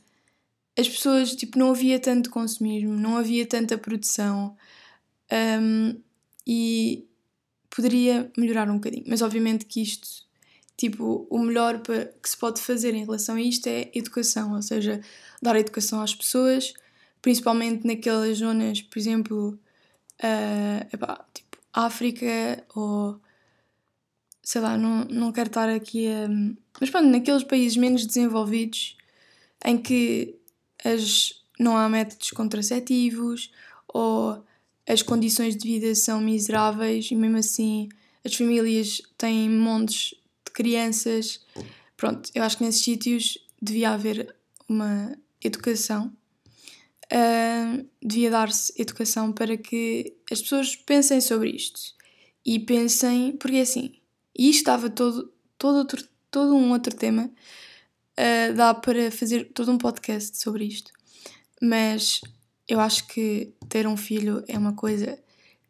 as 0.77 0.87
pessoas, 0.87 1.35
tipo, 1.35 1.59
não 1.59 1.71
havia 1.71 1.99
tanto 1.99 2.29
consumismo, 2.29 2.93
não 2.93 3.17
havia 3.17 3.45
tanta 3.45 3.77
produção 3.77 4.55
um, 5.31 6.01
e 6.47 7.07
poderia 7.69 8.31
melhorar 8.37 8.69
um 8.69 8.75
bocadinho. 8.75 9.03
Mas 9.07 9.21
obviamente 9.21 9.65
que 9.65 9.81
isto, 9.81 10.25
tipo, 10.81 11.27
o 11.29 11.37
melhor 11.37 11.79
que 11.79 12.27
se 12.27 12.35
pode 12.35 12.59
fazer 12.59 12.95
em 12.95 13.05
relação 13.05 13.35
a 13.35 13.41
isto 13.41 13.67
é 13.67 13.91
educação, 13.93 14.55
ou 14.55 14.61
seja, 14.63 14.99
dar 15.39 15.55
educação 15.55 16.01
às 16.01 16.15
pessoas, 16.15 16.73
principalmente 17.21 17.85
naquelas 17.85 18.39
zonas, 18.39 18.81
por 18.81 18.97
exemplo, 18.97 19.59
uh, 20.23 20.87
epá, 20.91 21.23
tipo, 21.35 21.57
África 21.71 22.65
ou 22.75 23.21
sei 24.41 24.59
lá, 24.59 24.75
não, 24.75 25.05
não 25.05 25.31
quero 25.31 25.49
estar 25.49 25.69
aqui 25.69 26.07
a. 26.07 26.27
Mas 26.79 26.89
pronto, 26.89 27.09
naqueles 27.09 27.43
países 27.43 27.77
menos 27.77 28.03
desenvolvidos 28.07 28.97
em 29.63 29.77
que 29.77 30.35
as, 30.83 31.43
não 31.59 31.77
há 31.77 31.87
métodos 31.87 32.31
contraceptivos 32.31 33.51
ou 33.87 34.43
as 34.89 35.03
condições 35.03 35.55
de 35.55 35.67
vida 35.67 35.93
são 35.93 36.19
miseráveis 36.19 37.11
e 37.11 37.15
mesmo 37.15 37.37
assim 37.37 37.87
as 38.25 38.33
famílias 38.33 38.99
têm 39.15 39.47
montes 39.47 40.15
de 40.51 40.53
crianças. 40.53 41.39
Pronto, 41.95 42.29
eu 42.35 42.43
acho 42.43 42.57
que 42.57 42.63
nesses 42.63 42.83
sítios 42.83 43.37
devia 43.61 43.91
haver 43.91 44.35
uma 44.67 45.15
educação, 45.43 46.11
uh, 47.11 47.87
devia 48.01 48.29
dar-se 48.29 48.73
educação 48.77 49.31
para 49.31 49.57
que 49.57 50.13
as 50.31 50.41
pessoas 50.41 50.75
pensem 50.75 51.21
sobre 51.21 51.49
isto 51.49 51.79
e 52.45 52.59
pensem, 52.59 53.33
porque 53.33 53.57
é 53.57 53.61
assim, 53.61 53.93
isto 54.37 54.59
estava 54.59 54.89
todo, 54.89 55.31
todo, 55.57 55.77
outro, 55.77 56.07
todo 56.29 56.55
um 56.55 56.71
outro 56.71 56.95
tema 56.95 57.29
uh, 58.17 58.53
dá 58.55 58.73
para 58.73 59.11
fazer 59.11 59.51
todo 59.53 59.71
um 59.71 59.77
podcast 59.77 60.37
sobre 60.37 60.65
isto. 60.65 60.91
Mas 61.61 62.21
eu 62.67 62.79
acho 62.79 63.07
que 63.07 63.53
ter 63.69 63.85
um 63.85 63.97
filho 63.97 64.43
é 64.47 64.57
uma 64.57 64.73
coisa 64.73 65.19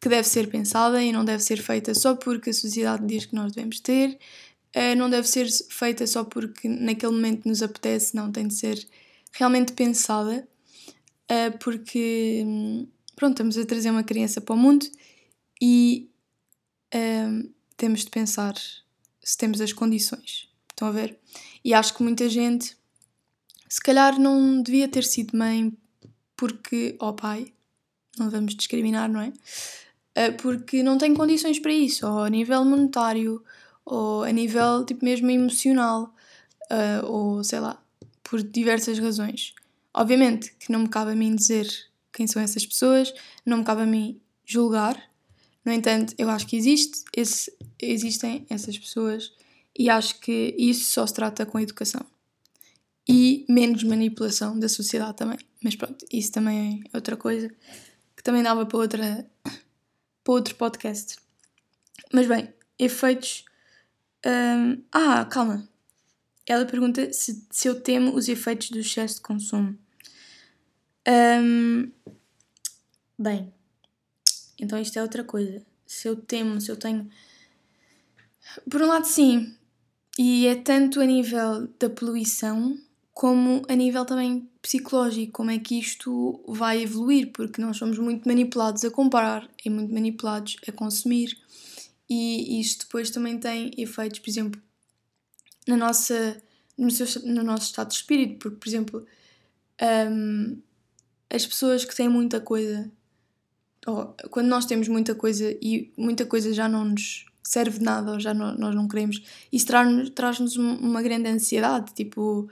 que 0.00 0.08
deve 0.08 0.26
ser 0.26 0.48
pensada 0.48 1.02
e 1.02 1.12
não 1.12 1.24
deve 1.24 1.42
ser 1.42 1.62
feita 1.62 1.94
só 1.94 2.16
porque 2.16 2.50
a 2.50 2.54
sociedade 2.54 3.06
diz 3.06 3.26
que 3.26 3.36
nós 3.36 3.52
devemos 3.52 3.78
ter, 3.78 4.18
não 4.96 5.10
deve 5.10 5.28
ser 5.28 5.48
feita 5.68 6.06
só 6.06 6.24
porque 6.24 6.68
naquele 6.68 7.12
momento 7.12 7.46
nos 7.46 7.62
apetece, 7.62 8.14
não, 8.14 8.32
tem 8.32 8.48
de 8.48 8.54
ser 8.54 8.86
realmente 9.32 9.72
pensada, 9.72 10.48
uh, 11.30 11.58
porque 11.58 12.44
pronto, 13.14 13.32
estamos 13.32 13.58
a 13.58 13.66
trazer 13.66 13.90
uma 13.90 14.02
criança 14.02 14.40
para 14.40 14.54
o 14.54 14.58
mundo 14.58 14.86
e 15.60 16.08
temos 17.76 18.04
de 18.04 18.10
pensar 18.10 18.54
se 19.22 19.36
temos 19.36 19.60
as 19.60 19.72
condições. 19.72 20.48
Estão 20.70 20.88
a 20.88 20.92
ver? 20.92 21.18
E 21.64 21.72
acho 21.72 21.94
que 21.94 22.02
muita 22.02 22.28
gente, 22.28 22.76
se 23.68 23.80
calhar, 23.80 24.18
não 24.20 24.62
devia 24.62 24.88
ter 24.88 25.04
sido 25.04 25.36
mãe 25.36 25.72
porque, 26.36 26.96
ó 27.00 27.08
oh 27.08 27.12
pai, 27.12 27.52
não 28.18 28.28
vamos 28.30 28.54
discriminar, 28.54 29.10
não 29.10 29.20
é? 29.20 29.32
Ah, 30.14 30.32
porque 30.40 30.82
não 30.82 30.98
tem 30.98 31.14
condições 31.14 31.58
para 31.58 31.72
isso, 31.72 32.06
ou 32.06 32.20
a 32.20 32.30
nível 32.30 32.64
monetário, 32.64 33.42
ou 33.84 34.22
a 34.22 34.30
nível 34.30 34.84
tipo 34.84 35.04
mesmo 35.04 35.30
emocional, 35.30 36.14
uh, 36.70 37.06
ou 37.06 37.44
sei 37.44 37.60
lá, 37.60 37.82
por 38.22 38.42
diversas 38.42 38.98
razões. 38.98 39.54
Obviamente 39.94 40.54
que 40.58 40.72
não 40.72 40.80
me 40.80 40.88
cabe 40.88 41.12
a 41.12 41.14
mim 41.14 41.34
dizer 41.34 41.66
quem 42.12 42.26
são 42.26 42.40
essas 42.40 42.64
pessoas, 42.64 43.12
não 43.44 43.58
me 43.58 43.64
cabe 43.64 43.82
a 43.82 43.86
mim 43.86 44.20
julgar. 44.44 45.00
No 45.64 45.72
entanto, 45.72 46.14
eu 46.18 46.28
acho 46.28 46.46
que 46.46 46.56
existe 46.56 47.02
esse, 47.16 47.52
existem 47.80 48.46
essas 48.50 48.78
pessoas 48.78 49.32
e 49.78 49.88
acho 49.88 50.20
que 50.20 50.54
isso 50.58 50.90
só 50.90 51.06
se 51.06 51.14
trata 51.14 51.46
com 51.46 51.58
educação. 51.58 52.04
E 53.08 53.44
menos 53.48 53.82
manipulação 53.82 54.58
da 54.58 54.68
sociedade 54.68 55.16
também. 55.16 55.38
Mas 55.62 55.74
pronto, 55.74 56.04
isso 56.12 56.30
também 56.32 56.82
é 56.92 56.96
outra 56.96 57.16
coisa 57.16 57.50
que 58.16 58.22
também 58.22 58.42
dava 58.42 58.64
para, 58.64 58.78
outra, 58.78 59.26
para 60.22 60.32
outro 60.32 60.54
podcast. 60.54 61.16
Mas 62.12 62.26
bem, 62.26 62.52
efeitos. 62.78 63.44
Um, 64.24 64.82
ah, 64.92 65.24
calma. 65.24 65.68
Ela 66.46 66.66
pergunta 66.66 67.12
se, 67.12 67.46
se 67.50 67.68
eu 67.68 67.80
temo 67.80 68.14
os 68.14 68.28
efeitos 68.28 68.70
do 68.70 68.78
excesso 68.78 69.16
de 69.16 69.20
consumo. 69.22 69.78
Um, 71.08 71.90
bem, 73.18 73.52
então 74.58 74.78
isto 74.78 74.98
é 74.98 75.02
outra 75.02 75.24
coisa. 75.24 75.64
Se 75.86 76.08
eu 76.08 76.16
temo, 76.16 76.60
se 76.60 76.70
eu 76.70 76.76
tenho. 76.76 77.08
Por 78.70 78.82
um 78.82 78.86
lado, 78.86 79.06
sim, 79.06 79.56
e 80.18 80.46
é 80.46 80.54
tanto 80.56 81.00
a 81.00 81.06
nível 81.06 81.68
da 81.78 81.88
poluição 81.88 82.78
como 83.12 83.62
a 83.68 83.74
nível 83.74 84.04
também 84.04 84.48
psicológico, 84.60 85.32
como 85.32 85.50
é 85.50 85.58
que 85.58 85.78
isto 85.78 86.42
vai 86.46 86.82
evoluir, 86.82 87.30
porque 87.32 87.60
nós 87.60 87.76
somos 87.76 87.98
muito 87.98 88.26
manipulados 88.26 88.84
a 88.84 88.90
comprar 88.90 89.48
e 89.64 89.70
muito 89.70 89.92
manipulados 89.92 90.56
a 90.66 90.72
consumir, 90.72 91.36
e 92.08 92.60
isto 92.60 92.86
depois 92.86 93.10
também 93.10 93.38
tem 93.38 93.70
efeitos, 93.76 94.18
por 94.18 94.28
exemplo, 94.28 94.62
na 95.66 95.76
nossa, 95.76 96.42
no, 96.76 96.90
seu, 96.90 97.22
no 97.24 97.42
nosso 97.42 97.66
estado 97.66 97.88
de 97.88 97.94
espírito, 97.94 98.38
porque, 98.38 98.56
por 98.56 98.68
exemplo, 98.68 99.06
um, 100.10 100.60
as 101.30 101.46
pessoas 101.46 101.84
que 101.84 101.94
têm 101.94 102.08
muita 102.08 102.40
coisa, 102.40 102.90
ou 103.86 104.14
quando 104.30 104.48
nós 104.48 104.66
temos 104.66 104.88
muita 104.88 105.14
coisa 105.14 105.56
e 105.60 105.92
muita 105.96 106.26
coisa 106.26 106.52
já 106.52 106.68
não 106.68 106.84
nos 106.84 107.26
serve 107.42 107.78
de 107.78 107.84
nada 107.84 108.12
ou 108.12 108.20
já 108.20 108.32
não, 108.32 108.56
nós 108.56 108.74
não 108.74 108.86
queremos, 108.86 109.22
isso 109.50 109.66
traz-nos 109.66 110.10
traz 110.10 110.38
uma 110.56 111.02
grande 111.02 111.28
ansiedade, 111.28 111.92
tipo, 111.94 112.42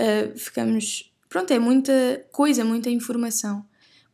uh, 0.00 0.38
ficamos. 0.38 1.12
Pronto, 1.28 1.50
é 1.52 1.58
muita 1.58 2.26
coisa, 2.32 2.64
muita 2.64 2.90
informação. 2.90 3.64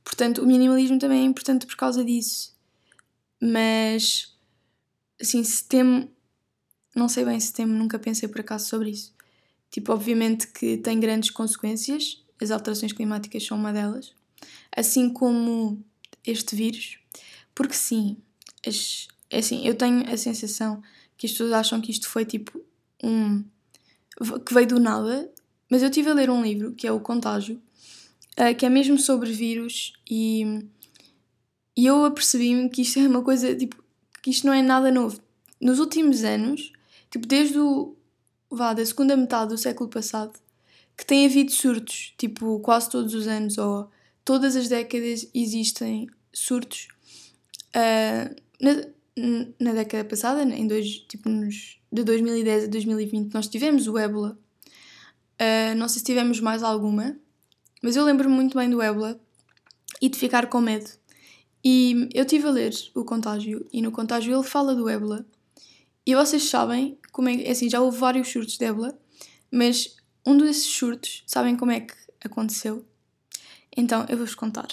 Portanto, 0.02 0.42
o 0.42 0.46
minimalismo 0.46 0.98
também 0.98 1.20
é 1.20 1.24
importante 1.24 1.66
por 1.66 1.76
causa 1.76 2.04
disso. 2.04 2.56
Mas, 3.40 4.29
assim, 5.20 5.42
se 5.44 5.64
temo. 5.64 6.10
Não 6.94 7.08
sei 7.08 7.24
bem 7.24 7.38
se 7.38 7.52
temo, 7.52 7.72
nunca 7.72 7.98
pensei 7.98 8.28
por 8.28 8.40
acaso 8.40 8.68
sobre 8.68 8.90
isso. 8.90 9.14
Tipo, 9.70 9.92
obviamente 9.92 10.48
que 10.48 10.76
tem 10.78 10.98
grandes 10.98 11.30
consequências, 11.30 12.24
as 12.40 12.50
alterações 12.50 12.92
climáticas 12.92 13.46
são 13.46 13.56
uma 13.56 13.72
delas, 13.72 14.12
assim 14.74 15.08
como 15.08 15.84
este 16.26 16.56
vírus, 16.56 16.98
porque 17.54 17.74
sim, 17.74 18.16
as, 18.66 19.06
é 19.30 19.38
assim, 19.38 19.66
eu 19.66 19.74
tenho 19.74 20.12
a 20.12 20.16
sensação 20.16 20.82
que 21.16 21.26
as 21.26 21.32
pessoas 21.32 21.52
acham 21.52 21.80
que 21.80 21.90
isto 21.90 22.08
foi 22.08 22.24
tipo 22.24 22.60
um. 23.02 23.44
que 24.44 24.52
veio 24.52 24.66
do 24.66 24.80
nada, 24.80 25.30
mas 25.70 25.82
eu 25.82 25.88
estive 25.88 26.10
a 26.10 26.14
ler 26.14 26.30
um 26.30 26.42
livro 26.42 26.72
que 26.72 26.86
é 26.86 26.92
O 26.92 27.00
Contágio, 27.00 27.62
uh, 28.38 28.54
que 28.56 28.66
é 28.66 28.68
mesmo 28.68 28.98
sobre 28.98 29.30
vírus 29.32 29.92
e, 30.10 30.64
e 31.76 31.86
eu 31.86 32.04
apercebi-me 32.04 32.68
que 32.68 32.82
isto 32.82 32.98
é 32.98 33.06
uma 33.06 33.22
coisa, 33.22 33.54
tipo, 33.54 33.76
que 34.22 34.30
isto 34.30 34.46
não 34.46 34.52
é 34.52 34.62
nada 34.62 34.90
novo. 34.90 35.20
Nos 35.60 35.78
últimos 35.78 36.24
anos, 36.24 36.72
tipo, 37.10 37.26
desde 37.26 37.58
o, 37.58 37.96
vá, 38.50 38.72
da 38.72 38.84
segunda 38.84 39.16
metade 39.16 39.50
do 39.50 39.58
século 39.58 39.88
passado, 39.88 40.38
que 40.96 41.06
tem 41.06 41.24
havido 41.24 41.52
surtos, 41.52 42.14
tipo, 42.18 42.60
quase 42.60 42.90
todos 42.90 43.14
os 43.14 43.26
anos, 43.26 43.58
ou 43.58 43.90
todas 44.24 44.56
as 44.56 44.68
décadas 44.68 45.28
existem 45.34 46.08
surtos. 46.32 46.88
Uh, 47.74 48.34
na, 48.60 49.50
na 49.58 49.72
década 49.72 50.04
passada, 50.04 50.42
em 50.42 50.66
dois, 50.66 50.86
tipo, 51.08 51.28
nos, 51.28 51.78
de 51.92 52.04
2010 52.04 52.64
a 52.64 52.66
2020, 52.66 53.32
nós 53.32 53.48
tivemos 53.48 53.86
o 53.86 53.98
ébola. 53.98 54.38
Uh, 55.40 55.74
não 55.76 55.88
sei 55.88 56.00
se 56.00 56.04
tivemos 56.04 56.38
mais 56.40 56.62
alguma, 56.62 57.16
mas 57.82 57.96
eu 57.96 58.04
lembro-me 58.04 58.34
muito 58.34 58.56
bem 58.56 58.68
do 58.68 58.82
ébola 58.82 59.18
e 60.00 60.08
de 60.08 60.18
ficar 60.18 60.48
com 60.48 60.60
medo. 60.60 60.99
E 61.64 62.08
eu 62.14 62.22
estive 62.22 62.46
a 62.46 62.50
ler 62.50 62.74
o 62.94 63.04
Contágio, 63.04 63.66
e 63.72 63.82
no 63.82 63.92
Contágio 63.92 64.34
ele 64.34 64.42
fala 64.42 64.74
do 64.74 64.88
ébola. 64.88 65.26
E 66.06 66.14
vocês 66.14 66.44
sabem 66.44 66.98
como 67.12 67.28
é, 67.28 67.42
é 67.42 67.50
assim, 67.50 67.68
já 67.68 67.80
houve 67.80 67.98
vários 67.98 68.28
surtos 68.28 68.56
de 68.56 68.64
ébola, 68.64 68.98
mas 69.50 69.96
um 70.26 70.36
desses 70.36 70.64
surtos, 70.64 71.22
sabem 71.26 71.56
como 71.56 71.72
é 71.72 71.80
que 71.80 71.94
aconteceu? 72.24 72.84
Então, 73.76 74.04
eu 74.08 74.16
vou-vos 74.16 74.34
contar. 74.34 74.68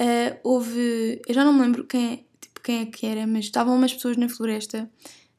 Uh, 0.00 0.38
houve. 0.42 1.20
Eu 1.26 1.34
já 1.34 1.44
não 1.44 1.52
me 1.52 1.60
lembro 1.60 1.84
quem 1.84 2.12
é, 2.12 2.16
tipo, 2.40 2.60
quem 2.62 2.80
é 2.80 2.86
que 2.86 3.06
era, 3.06 3.26
mas 3.26 3.44
estavam 3.44 3.76
umas 3.76 3.92
pessoas 3.92 4.16
na 4.16 4.28
floresta. 4.28 4.90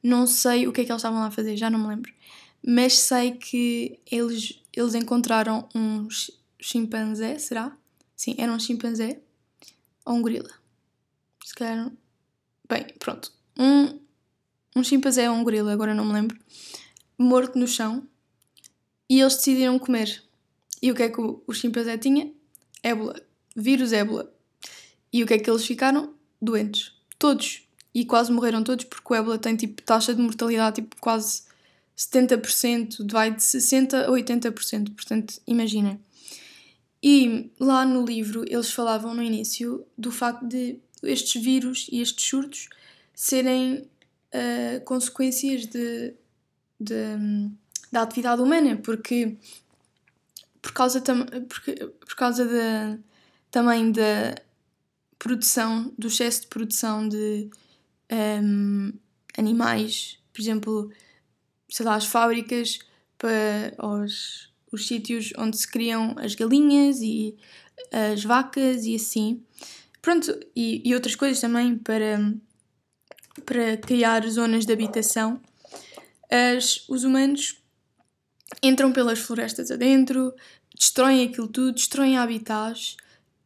Não 0.03 0.27
sei 0.27 0.67
o 0.67 0.71
que 0.71 0.81
é 0.81 0.85
que 0.85 0.91
eles 0.91 0.99
estavam 0.99 1.19
lá 1.19 1.27
a 1.27 1.31
fazer, 1.31 1.57
já 1.57 1.69
não 1.69 1.79
me 1.79 1.87
lembro. 1.87 2.13
Mas 2.65 2.99
sei 2.99 3.31
que 3.31 3.99
eles, 4.11 4.59
eles 4.73 4.93
encontraram 4.93 5.67
um 5.73 6.07
chimpanzé, 6.59 7.39
será? 7.39 7.75
Sim, 8.15 8.35
era 8.37 8.51
um 8.51 8.59
chimpanzé 8.59 9.19
ou 10.05 10.15
um 10.15 10.21
gorila. 10.21 10.60
Se 11.51 11.55
calhar. 11.55 11.91
Bem, 12.69 12.87
pronto. 12.97 13.29
Um, 13.59 13.99
um 14.73 14.83
chimpanzé 14.85 15.29
ou 15.29 15.35
um 15.35 15.43
gorila, 15.43 15.73
agora 15.73 15.93
não 15.93 16.05
me 16.05 16.13
lembro, 16.13 16.39
morto 17.17 17.59
no 17.59 17.67
chão 17.67 18.07
e 19.09 19.19
eles 19.19 19.35
decidiram 19.35 19.77
comer. 19.77 20.23
E 20.81 20.89
o 20.89 20.95
que 20.95 21.03
é 21.03 21.09
que 21.09 21.19
o, 21.19 21.43
o 21.45 21.53
chimpanzé 21.53 21.97
tinha? 21.97 22.31
Ébola. 22.81 23.21
Vírus 23.53 23.91
ébola. 23.91 24.33
E 25.11 25.21
o 25.21 25.27
que 25.27 25.33
é 25.33 25.39
que 25.39 25.49
eles 25.49 25.65
ficaram? 25.65 26.13
Doentes. 26.41 26.93
Todos. 27.19 27.67
E 27.93 28.05
quase 28.05 28.31
morreram 28.31 28.63
todos 28.63 28.85
porque 28.85 29.11
o 29.11 29.15
ébola 29.17 29.37
tem 29.37 29.57
tipo 29.57 29.81
taxa 29.81 30.15
de 30.15 30.21
mortalidade 30.21 30.75
tipo 30.75 30.95
quase 31.01 31.43
70%, 31.97 33.11
vai 33.11 33.29
de 33.29 33.41
60% 33.41 34.05
a 34.05 34.07
80%. 34.09 34.95
Portanto, 34.95 35.41
imaginem. 35.45 35.99
E 37.03 37.51
lá 37.59 37.85
no 37.85 38.05
livro 38.05 38.45
eles 38.47 38.71
falavam 38.71 39.13
no 39.13 39.21
início 39.21 39.85
do 39.97 40.13
facto 40.13 40.47
de 40.47 40.79
estes 41.03 41.41
vírus 41.41 41.87
e 41.91 42.01
estes 42.01 42.25
surtos 42.25 42.69
serem 43.13 43.89
uh, 44.33 44.83
consequências 44.85 45.65
de, 45.65 46.13
de, 46.79 46.95
da 47.91 48.01
atividade 48.01 48.41
humana, 48.41 48.77
porque 48.77 49.37
por 50.61 50.73
causa, 50.73 51.01
tam, 51.01 51.25
porque, 51.49 51.75
por 51.75 52.15
causa 52.15 52.45
de, 52.45 52.99
também 53.49 53.91
da 53.91 54.35
produção, 55.17 55.93
do 55.97 56.07
excesso 56.07 56.41
de 56.41 56.47
produção 56.47 57.07
de 57.07 57.49
um, 58.11 58.93
animais, 59.37 60.19
por 60.33 60.41
exemplo, 60.41 60.91
sei 61.69 61.85
lá, 61.85 61.95
as 61.95 62.05
fábricas 62.05 62.79
para 63.17 63.75
os, 63.85 64.49
os 64.71 64.87
sítios 64.87 65.33
onde 65.37 65.57
se 65.57 65.67
criam 65.67 66.15
as 66.17 66.35
galinhas 66.35 67.01
e 67.01 67.35
as 67.91 68.23
vacas 68.23 68.85
e 68.85 68.95
assim. 68.95 69.43
Pronto, 70.01 70.37
e, 70.55 70.81
e 70.83 70.93
outras 70.93 71.15
coisas 71.15 71.39
também 71.39 71.77
para 71.77 72.19
para 73.45 73.77
criar 73.77 74.27
zonas 74.27 74.65
de 74.65 74.73
habitação, 74.73 75.41
as, 76.29 76.85
os 76.87 77.03
humanos 77.03 77.61
entram 78.61 78.91
pelas 78.91 79.19
florestas 79.19 79.71
adentro, 79.71 80.33
destroem 80.77 81.27
aquilo 81.27 81.47
tudo, 81.47 81.73
destroem 81.73 82.17
habitats, 82.17 82.97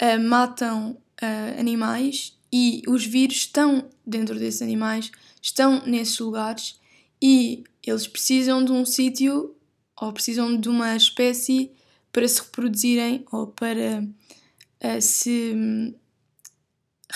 uh, 0.02 0.20
matam 0.20 0.92
uh, 1.22 1.60
animais 1.60 2.38
e 2.52 2.82
os 2.88 3.06
vírus 3.06 3.38
estão 3.38 3.90
dentro 4.06 4.38
desses 4.38 4.62
animais, 4.62 5.12
estão 5.42 5.86
nesses 5.86 6.18
lugares 6.20 6.80
e 7.22 7.64
eles 7.86 8.08
precisam 8.08 8.64
de 8.64 8.72
um 8.72 8.86
sítio 8.86 9.56
ou 10.00 10.12
precisam 10.12 10.60
de 10.60 10.68
uma 10.68 10.96
espécie 10.96 11.72
para 12.12 12.28
se 12.28 12.42
reproduzirem 12.42 13.26
ou 13.32 13.48
para 13.48 14.04
uh, 14.04 15.02
se 15.02 15.96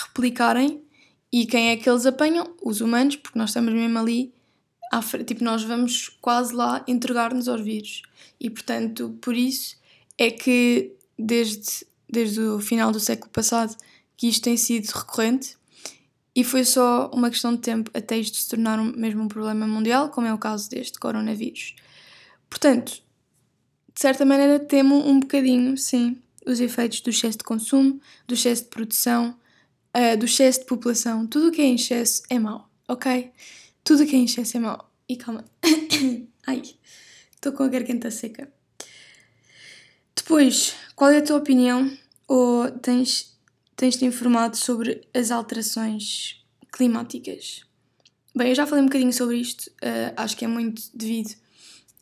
replicarem 0.07 0.81
e 1.31 1.45
quem 1.45 1.69
é 1.69 1.77
que 1.77 1.89
eles 1.89 2.05
apanham? 2.05 2.55
Os 2.61 2.81
humanos, 2.81 3.15
porque 3.15 3.37
nós 3.37 3.51
estamos 3.51 3.73
mesmo 3.73 3.97
ali, 3.99 4.33
à 4.91 5.01
frente, 5.01 5.27
tipo, 5.27 5.43
nós 5.43 5.63
vamos 5.63 6.09
quase 6.21 6.53
lá 6.53 6.83
entregar-nos 6.87 7.47
aos 7.47 7.61
vírus. 7.61 8.01
E 8.39 8.49
portanto, 8.49 9.17
por 9.21 9.35
isso 9.35 9.77
é 10.17 10.31
que 10.31 10.93
desde, 11.17 11.85
desde 12.09 12.39
o 12.41 12.59
final 12.59 12.91
do 12.91 12.99
século 12.99 13.31
passado 13.31 13.75
que 14.17 14.27
isto 14.27 14.43
tem 14.43 14.57
sido 14.57 14.87
recorrente 14.87 15.57
e 16.35 16.43
foi 16.43 16.63
só 16.63 17.09
uma 17.13 17.29
questão 17.29 17.53
de 17.53 17.61
tempo 17.61 17.91
até 17.93 18.17
isto 18.17 18.37
se 18.37 18.49
tornar 18.49 18.79
um, 18.79 18.91
mesmo 18.95 19.23
um 19.23 19.27
problema 19.27 19.67
mundial, 19.67 20.09
como 20.09 20.27
é 20.27 20.33
o 20.33 20.37
caso 20.37 20.69
deste 20.69 20.99
coronavírus. 20.99 21.75
Portanto, 22.49 23.01
de 23.93 24.01
certa 24.01 24.25
maneira, 24.25 24.59
temo 24.59 24.95
um 24.95 25.19
bocadinho, 25.19 25.77
sim, 25.77 26.17
os 26.45 26.59
efeitos 26.59 27.01
do 27.01 27.09
excesso 27.09 27.37
de 27.37 27.43
consumo, 27.43 27.99
do 28.27 28.33
excesso 28.33 28.63
de 28.63 28.69
produção, 28.69 29.35
uh, 29.95 30.17
do 30.17 30.25
excesso 30.25 30.61
de 30.61 30.65
população. 30.65 31.27
Tudo 31.27 31.49
o 31.49 31.51
que 31.51 31.61
é 31.61 31.65
em 31.65 31.75
excesso 31.75 32.23
é 32.29 32.39
mau, 32.39 32.69
ok? 32.87 33.31
Tudo 33.83 34.03
o 34.03 34.05
que 34.05 34.15
é 34.15 34.19
em 34.19 34.25
excesso 34.25 34.57
é 34.57 34.59
mau. 34.59 34.91
E 35.07 35.15
calma. 35.15 35.45
Ai, 36.45 36.61
estou 37.33 37.51
com 37.51 37.63
a 37.63 37.67
garganta 37.67 38.11
seca. 38.11 38.51
Depois, 40.15 40.75
qual 40.95 41.11
é 41.11 41.17
a 41.17 41.23
tua 41.23 41.37
opinião? 41.37 41.91
Ou 42.27 42.69
tens, 42.69 43.35
tens-te 43.75 44.05
informado 44.05 44.55
sobre 44.55 45.07
as 45.13 45.31
alterações 45.31 46.43
climáticas? 46.71 47.65
Bem, 48.35 48.49
eu 48.49 48.55
já 48.55 48.67
falei 48.67 48.83
um 48.83 48.87
bocadinho 48.87 49.11
sobre 49.11 49.37
isto, 49.37 49.67
uh, 49.67 50.13
acho 50.15 50.37
que 50.37 50.45
é 50.45 50.47
muito 50.47 50.83
devido 50.93 51.35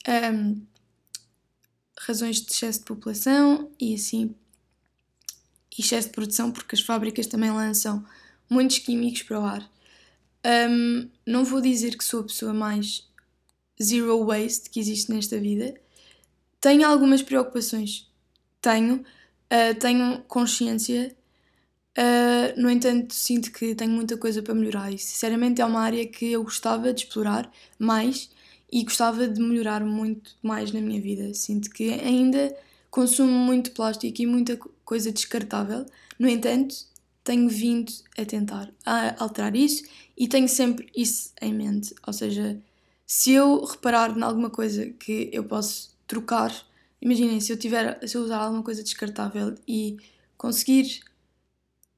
a 0.06 0.32
um, 0.32 0.62
razões 2.00 2.41
de 2.41 2.52
excesso 2.52 2.80
de 2.80 2.86
população 2.86 3.71
e 3.80 3.95
assim 3.95 4.36
e 5.77 5.81
excesso 5.81 6.07
de 6.07 6.13
produção, 6.13 6.51
porque 6.51 6.75
as 6.75 6.81
fábricas 6.81 7.27
também 7.27 7.51
lançam 7.51 8.03
muitos 8.49 8.79
químicos 8.79 9.23
para 9.23 9.39
o 9.39 9.45
ar. 9.45 9.71
Um, 10.45 11.09
não 11.25 11.43
vou 11.43 11.61
dizer 11.61 11.97
que 11.97 12.03
sou 12.03 12.21
a 12.21 12.23
pessoa 12.23 12.53
mais 12.53 13.07
zero 13.81 14.25
waste 14.25 14.69
que 14.69 14.79
existe 14.79 15.11
nesta 15.11 15.39
vida. 15.39 15.75
Tenho 16.59 16.87
algumas 16.87 17.21
preocupações, 17.21 18.09
tenho, 18.61 18.95
uh, 18.95 19.79
tenho 19.79 20.23
consciência, 20.23 21.15
uh, 21.97 22.59
no 22.59 22.69
entanto, 22.69 23.13
sinto 23.13 23.51
que 23.51 23.75
tenho 23.75 23.91
muita 23.91 24.17
coisa 24.17 24.41
para 24.41 24.55
melhorar 24.55 24.91
e, 24.91 24.97
sinceramente, 24.97 25.61
é 25.61 25.65
uma 25.65 25.81
área 25.81 26.05
que 26.07 26.31
eu 26.31 26.43
gostava 26.43 26.93
de 26.93 27.03
explorar 27.03 27.51
mais 27.77 28.29
e 28.71 28.83
gostava 28.83 29.27
de 29.27 29.39
melhorar 29.39 29.83
muito 29.83 30.35
mais 30.41 30.71
na 30.71 30.81
minha 30.81 31.01
vida. 31.01 31.33
Sinto 31.33 31.69
que 31.69 31.93
ainda 31.93 32.55
consumo 32.89 33.32
muito 33.32 33.71
plástico 33.71 34.21
e 34.21 34.26
muita 34.26 34.58
coisa 34.84 35.12
descartável. 35.12 35.86
No 36.17 36.28
entanto, 36.28 36.76
tenho 37.23 37.50
vindo 37.50 37.91
a 38.17 38.26
tentar 38.26 38.71
a 38.86 39.21
alterar 39.21 39.56
isso 39.56 39.84
e 40.17 40.28
tenho 40.28 40.47
sempre 40.47 40.89
isso 40.95 41.32
em 41.41 41.54
mente. 41.54 41.93
Ou 42.06 42.13
seja, 42.13 42.60
se 43.06 43.32
eu 43.32 43.63
reparar 43.63 44.17
em 44.17 44.21
alguma 44.21 44.50
coisa 44.50 44.86
que 44.86 45.30
eu 45.34 45.43
posso 45.43 45.95
trocar, 46.08 46.54
imaginem 47.02 47.39
se 47.39 47.52
eu 47.52 47.58
tiver, 47.58 48.00
se 48.08 48.17
eu 48.17 48.21
usar 48.21 48.38
alguma 48.38 48.63
coisa 48.63 48.84
descartável 48.84 49.56
e 49.67 49.97
conseguir 50.38 51.02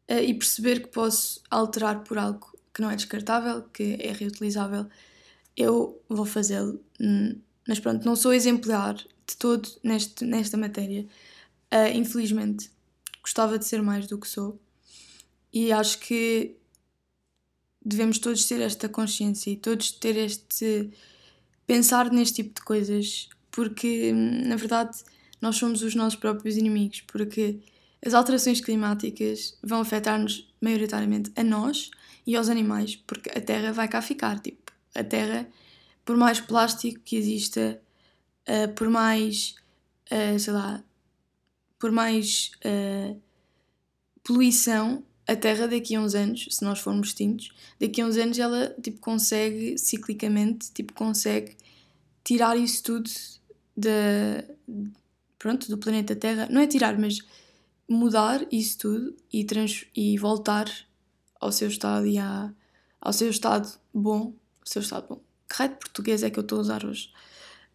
uh, 0.09 0.23
e 0.23 0.33
perceber 0.33 0.81
que 0.81 0.87
posso 0.87 1.41
alterar 1.49 2.03
por 2.03 2.17
algo 2.17 2.51
que 2.73 2.81
não 2.81 2.89
é 2.89 2.95
descartável, 2.95 3.63
que 3.73 3.97
é 3.99 4.11
reutilizável, 4.11 4.87
eu 5.55 6.01
vou 6.07 6.25
fazê-lo. 6.25 6.79
Hum, 6.99 7.35
mas 7.67 7.79
pronto, 7.79 8.05
não 8.05 8.15
sou 8.15 8.33
exemplar 8.33 8.95
de 9.29 9.37
todo 9.37 9.69
neste, 9.83 10.25
nesta 10.25 10.57
matéria. 10.57 11.07
Uh, 11.71 11.95
infelizmente, 11.95 12.71
gostava 13.21 13.59
de 13.59 13.65
ser 13.65 13.81
mais 13.81 14.07
do 14.07 14.17
que 14.17 14.27
sou. 14.27 14.59
E 15.53 15.71
acho 15.71 15.99
que 15.99 16.55
devemos 17.83 18.19
todos 18.19 18.45
ter 18.45 18.61
esta 18.61 18.89
consciência 18.89 19.51
e 19.51 19.57
todos 19.57 19.91
ter 19.91 20.15
este. 20.17 20.91
pensar 21.65 22.11
neste 22.11 22.43
tipo 22.43 22.55
de 22.55 22.65
coisas, 22.65 23.29
porque 23.51 24.11
na 24.13 24.55
verdade 24.55 24.97
nós 25.41 25.55
somos 25.55 25.81
os 25.81 25.95
nossos 25.95 26.19
próprios 26.19 26.57
inimigos, 26.57 27.01
porque 27.01 27.59
as 28.05 28.13
alterações 28.13 28.61
climáticas 28.61 29.57
vão 29.63 29.81
afetar-nos 29.81 30.47
maioritariamente 30.61 31.31
a 31.35 31.43
nós 31.43 31.91
e 32.25 32.35
aos 32.35 32.49
animais, 32.49 32.95
porque 33.07 33.29
a 33.29 33.41
Terra 33.41 33.71
vai 33.71 33.87
cá 33.87 34.01
ficar. 34.01 34.39
Tipo, 34.39 34.71
a 34.93 35.03
Terra, 35.03 35.47
por 36.05 36.15
mais 36.17 36.39
plástico 36.39 36.99
que 37.03 37.15
exista, 37.15 37.81
uh, 38.47 38.73
por 38.73 38.89
mais, 38.89 39.55
uh, 40.11 40.39
sei 40.39 40.53
lá, 40.53 40.83
por 41.77 41.91
mais 41.91 42.51
uh, 42.65 43.19
poluição, 44.23 45.03
a 45.27 45.35
Terra 45.35 45.67
daqui 45.67 45.95
a 45.95 46.01
uns 46.01 46.15
anos, 46.15 46.47
se 46.49 46.63
nós 46.63 46.79
formos 46.79 47.09
extintos, 47.09 47.51
daqui 47.79 48.01
a 48.01 48.05
uns 48.05 48.17
anos 48.17 48.39
ela 48.39 48.75
tipo, 48.81 48.99
consegue 48.99 49.77
ciclicamente, 49.77 50.71
tipo, 50.71 50.91
consegue 50.93 51.55
tirar 52.23 52.57
isso 52.57 52.83
tudo 52.83 53.09
da, 53.77 54.43
pronto, 55.37 55.69
do 55.69 55.77
planeta 55.77 56.15
Terra. 56.15 56.47
Não 56.49 56.61
é 56.61 56.67
tirar, 56.67 56.97
mas 56.97 57.19
mudar 57.87 58.45
isso 58.51 58.77
tudo 58.79 59.15
e, 59.31 59.43
trans, 59.43 59.85
e 59.95 60.17
voltar 60.17 60.67
ao 61.39 61.51
seu 61.51 61.67
estado 61.67 62.05
e 62.05 62.17
à, 62.17 62.51
ao 62.99 63.13
seu 63.13 63.29
estado 63.29 63.71
bom. 63.93 64.33
O 64.65 64.69
seu 64.69 64.81
estado 64.81 65.07
bom. 65.07 65.21
Que 65.47 65.55
raio 65.55 65.71
de 65.71 65.77
português 65.77 66.23
é 66.23 66.29
que 66.29 66.37
eu 66.37 66.43
estou 66.43 66.57
a 66.57 66.61
usar 66.61 66.85
hoje? 66.85 67.11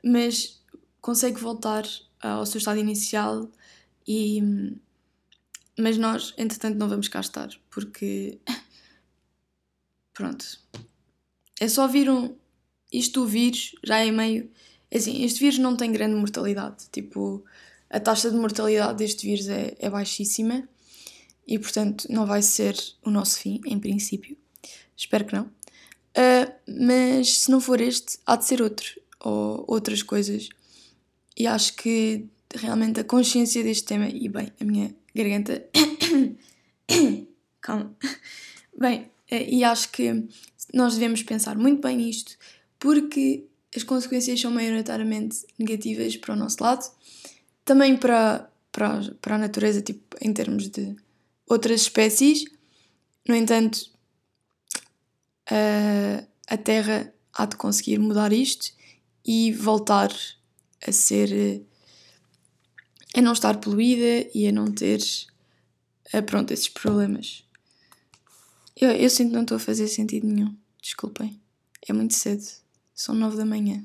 Mas 0.04 0.60
consegue 1.00 1.40
voltar 1.40 1.84
ao 2.20 2.46
seu 2.46 2.58
estado 2.58 2.78
inicial 2.78 3.50
e. 4.06 4.42
Mas 5.78 5.96
nós, 5.98 6.32
entretanto, 6.38 6.76
não 6.76 6.88
vamos 6.88 7.08
cá 7.08 7.20
estar 7.20 7.48
porque. 7.70 8.38
Pronto. 10.12 10.44
É 11.60 11.68
só 11.68 11.88
vir 11.88 12.10
um. 12.10 12.36
Isto 12.92 13.22
do 13.22 13.26
vírus 13.26 13.74
já 13.82 13.98
é 13.98 14.10
meio. 14.10 14.50
É 14.90 14.98
assim, 14.98 15.24
este 15.24 15.40
vírus 15.40 15.58
não 15.58 15.76
tem 15.76 15.90
grande 15.90 16.14
mortalidade. 16.14 16.86
Tipo, 16.92 17.44
a 17.90 17.98
taxa 17.98 18.30
de 18.30 18.36
mortalidade 18.36 18.98
deste 18.98 19.26
vírus 19.26 19.48
é, 19.48 19.74
é 19.78 19.90
baixíssima 19.90 20.68
e, 21.46 21.58
portanto, 21.58 22.06
não 22.08 22.26
vai 22.26 22.42
ser 22.42 22.76
o 23.04 23.10
nosso 23.10 23.38
fim, 23.38 23.60
em 23.66 23.78
princípio. 23.78 24.36
Espero 24.96 25.24
que 25.24 25.34
não. 25.34 25.44
Uh, 25.46 26.52
mas 26.66 27.38
se 27.38 27.50
não 27.50 27.60
for 27.60 27.80
este, 27.80 28.18
há 28.24 28.36
de 28.36 28.44
ser 28.44 28.62
outro 28.62 28.86
ou 29.24 29.64
outras 29.66 30.02
coisas. 30.02 30.48
E 31.36 31.46
acho 31.46 31.74
que 31.74 32.26
realmente 32.54 33.00
a 33.00 33.04
consciência 33.04 33.64
deste 33.64 33.84
tema, 33.84 34.08
e 34.08 34.28
bem, 34.28 34.52
a 34.60 34.64
minha 34.64 34.94
garganta. 35.14 35.64
Calma. 37.60 37.96
Bem, 38.78 39.02
uh, 39.32 39.34
e 39.48 39.64
acho 39.64 39.90
que 39.90 40.28
nós 40.72 40.94
devemos 40.94 41.22
pensar 41.22 41.56
muito 41.56 41.80
bem 41.80 41.96
nisto, 41.96 42.36
porque 42.78 43.46
as 43.74 43.82
consequências 43.82 44.40
são 44.40 44.50
maioritariamente 44.50 45.46
negativas 45.58 46.16
para 46.16 46.34
o 46.34 46.36
nosso 46.36 46.62
lado, 46.62 46.84
também 47.64 47.96
para, 47.96 48.50
para, 48.70 49.14
para 49.20 49.36
a 49.36 49.38
natureza, 49.38 49.80
tipo, 49.80 50.16
em 50.20 50.32
termos 50.32 50.68
de 50.68 50.94
outras 51.46 51.82
espécies. 51.82 52.44
No 53.26 53.34
entanto, 53.34 53.90
a, 55.50 56.24
a 56.48 56.56
Terra 56.56 57.12
há 57.32 57.46
de 57.46 57.56
conseguir 57.56 57.98
mudar 57.98 58.32
isto 58.32 58.74
e 59.24 59.52
voltar 59.52 60.12
a 60.86 60.92
ser. 60.92 61.64
a 63.14 63.20
não 63.20 63.32
estar 63.32 63.58
poluída 63.58 64.28
e 64.34 64.46
a 64.46 64.52
não 64.52 64.72
ter. 64.72 65.00
A, 66.12 66.22
pronto, 66.22 66.52
esses 66.52 66.68
problemas. 66.68 67.44
Eu, 68.76 68.90
eu 68.90 69.08
sinto 69.08 69.28
que 69.28 69.34
não 69.34 69.42
estou 69.42 69.56
a 69.56 69.60
fazer 69.60 69.88
sentido 69.88 70.26
nenhum. 70.26 70.56
Desculpem. 70.82 71.40
É 71.88 71.92
muito 71.92 72.14
cedo. 72.14 72.44
São 72.94 73.14
nove 73.14 73.36
da 73.36 73.44
manhã. 73.44 73.84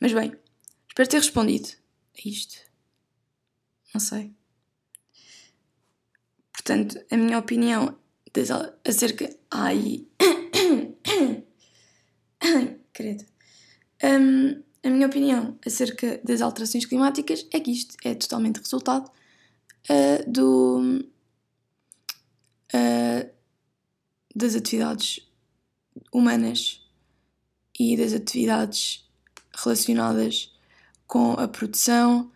Mas 0.00 0.12
bem, 0.12 0.32
espero 0.88 1.08
ter 1.08 1.18
respondido 1.18 1.68
a 2.16 2.28
isto. 2.28 2.58
Não 3.92 4.00
sei. 4.00 4.32
Portanto, 6.52 7.04
a 7.10 7.16
minha 7.16 7.38
opinião 7.38 7.96
acerca. 8.84 9.34
Ai. 9.50 10.06
Credo. 12.92 13.24
Um, 14.02 14.62
a 14.82 14.90
minha 14.90 15.06
opinião 15.06 15.58
acerca 15.66 16.20
das 16.22 16.40
alterações 16.40 16.84
climáticas 16.84 17.46
é 17.52 17.58
que 17.58 17.70
isto 17.70 17.96
é 18.04 18.14
totalmente 18.14 18.60
resultado 18.60 19.10
uh, 19.90 20.30
do, 20.30 21.04
uh, 22.74 23.30
das 24.34 24.54
atividades 24.54 25.28
humanas 26.12 26.86
e 27.78 27.96
das 27.96 28.12
atividades 28.12 29.08
relacionadas 29.54 30.54
com 31.06 31.32
a 31.32 31.48
produção 31.48 32.30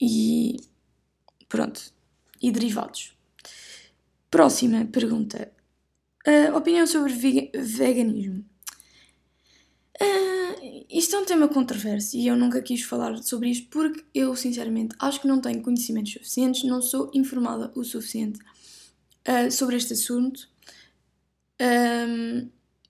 e 0.00 0.56
pronto, 1.48 1.92
e 2.40 2.50
derivados. 2.50 3.16
Próxima 4.30 4.84
pergunta. 4.86 5.50
Uh, 6.26 6.56
opinião 6.56 6.86
sobre 6.86 7.12
veganismo. 7.54 8.44
Uh, 10.00 10.86
isto 10.88 11.16
é 11.16 11.18
um 11.18 11.24
tema 11.24 11.48
controverso 11.48 12.16
e 12.16 12.26
eu 12.26 12.36
nunca 12.36 12.62
quis 12.62 12.82
falar 12.82 13.16
sobre 13.22 13.50
isto 13.50 13.68
porque 13.68 14.04
eu, 14.14 14.34
sinceramente, 14.36 14.94
acho 14.98 15.20
que 15.20 15.26
não 15.26 15.40
tenho 15.40 15.62
conhecimentos 15.62 16.12
suficientes, 16.12 16.64
não 16.64 16.80
sou 16.80 17.10
informada 17.14 17.72
o 17.74 17.84
suficiente 17.84 18.38
uh, 19.26 19.50
sobre 19.50 19.76
este 19.76 19.92
assunto. 19.92 20.48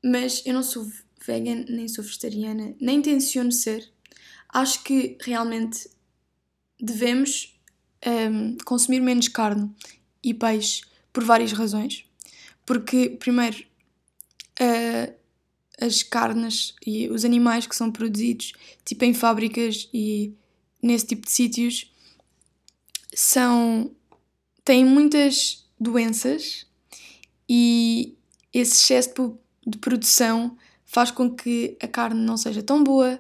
mas 0.03 0.42
eu 0.44 0.55
não 0.55 0.62
sou 0.62 0.87
vegan, 1.27 1.64
nem 1.68 1.88
sou 1.88 2.05
vegetariana, 2.05 2.75
nem 2.81 3.03
tenciono 3.03 3.53
ser. 3.53 3.90
Acho 4.49 4.83
que 4.83 5.18
realmente 5.21 5.88
devemos 6.81 7.59
um, 8.07 8.57
consumir 8.64 9.01
menos 9.01 9.29
carne 9.29 9.71
e 10.23 10.33
peixe 10.33 10.83
por 11.12 11.25
várias 11.25 11.53
razões. 11.53 12.05
Porque, 12.64 13.11
primeiro, 13.11 13.64
uh, 14.61 15.17
as 15.81 16.03
carnes 16.03 16.75
e 16.87 17.09
os 17.09 17.25
animais 17.25 17.67
que 17.67 17.77
são 17.77 17.91
produzidos 17.91 18.53
tipo 18.85 19.05
em 19.05 19.14
fábricas 19.14 19.88
e 19.93 20.35
nesse 20.83 21.07
tipo 21.07 21.25
de 21.25 21.31
sítios 21.31 21.93
são 23.14 23.91
têm 24.64 24.85
muitas 24.85 25.67
doenças 25.81 26.67
e 27.49 28.17
esse 28.53 28.75
excesso 28.75 29.38
de 29.67 29.79
produção 29.79 30.57
faz 30.85 31.11
com 31.11 31.31
que 31.31 31.77
a 31.81 31.87
carne 31.87 32.21
não 32.21 32.37
seja 32.37 32.62
tão 32.62 32.83
boa, 32.83 33.19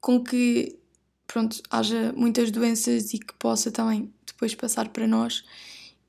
com 0.00 0.22
que 0.22 0.78
pronto, 1.26 1.60
haja 1.70 2.12
muitas 2.16 2.50
doenças 2.50 3.12
e 3.12 3.18
que 3.18 3.34
possa 3.34 3.70
também 3.70 4.12
depois 4.24 4.54
passar 4.54 4.88
para 4.88 5.06
nós 5.06 5.44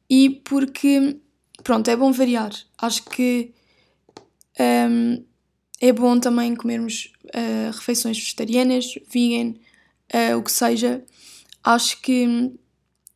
e 0.10 0.30
porque, 0.30 1.18
pronto, 1.64 1.90
é 1.90 1.96
bom 1.96 2.12
variar. 2.12 2.52
Acho 2.78 3.04
que 3.04 3.54
um, 4.60 5.24
é 5.80 5.92
bom 5.92 6.20
também 6.20 6.56
comermos 6.56 7.12
uh, 7.26 7.72
refeições 7.72 8.18
vegetarianas, 8.18 8.94
vegan, 9.12 9.54
uh, 10.14 10.38
o 10.38 10.44
que 10.44 10.52
seja. 10.52 11.04
Acho 11.64 12.02
que 12.02 12.52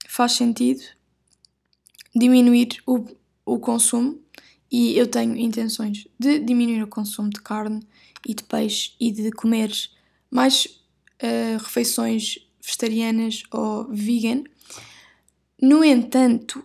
faz 0.08 0.34
sentido 0.34 0.82
diminuir 2.16 2.82
o, 2.86 3.06
o 3.46 3.60
consumo 3.60 4.20
e 4.72 4.98
eu 4.98 5.08
tenho 5.08 5.36
intenções 5.38 6.08
de 6.20 6.40
diminuir 6.40 6.84
o 6.84 6.88
consumo 6.88 7.30
de 7.30 7.42
carne 7.42 7.82
e 8.26 8.34
de 8.34 8.44
peixe 8.44 8.94
e 9.00 9.12
de 9.12 9.32
comer 9.32 9.72
mais 10.30 10.66
uh, 10.66 11.58
refeições 11.58 12.38
vegetarianas 12.62 13.44
ou 13.52 13.88
vegan. 13.90 14.44
No 15.62 15.84
entanto, 15.84 16.64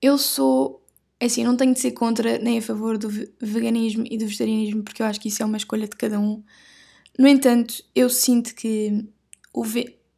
eu 0.00 0.18
sou. 0.18 0.79
É 1.20 1.26
assim, 1.26 1.44
não 1.44 1.54
tenho 1.54 1.74
de 1.74 1.80
ser 1.80 1.90
contra 1.90 2.38
nem 2.38 2.58
a 2.58 2.62
favor 2.62 2.96
do 2.96 3.10
veganismo 3.38 4.04
e 4.10 4.16
do 4.16 4.24
vegetarianismo, 4.24 4.82
porque 4.82 5.02
eu 5.02 5.06
acho 5.06 5.20
que 5.20 5.28
isso 5.28 5.42
é 5.42 5.46
uma 5.46 5.58
escolha 5.58 5.86
de 5.86 5.94
cada 5.94 6.18
um. 6.18 6.42
No 7.18 7.28
entanto, 7.28 7.84
eu 7.94 8.08
sinto 8.08 8.54
que, 8.54 9.06
o 9.52 9.62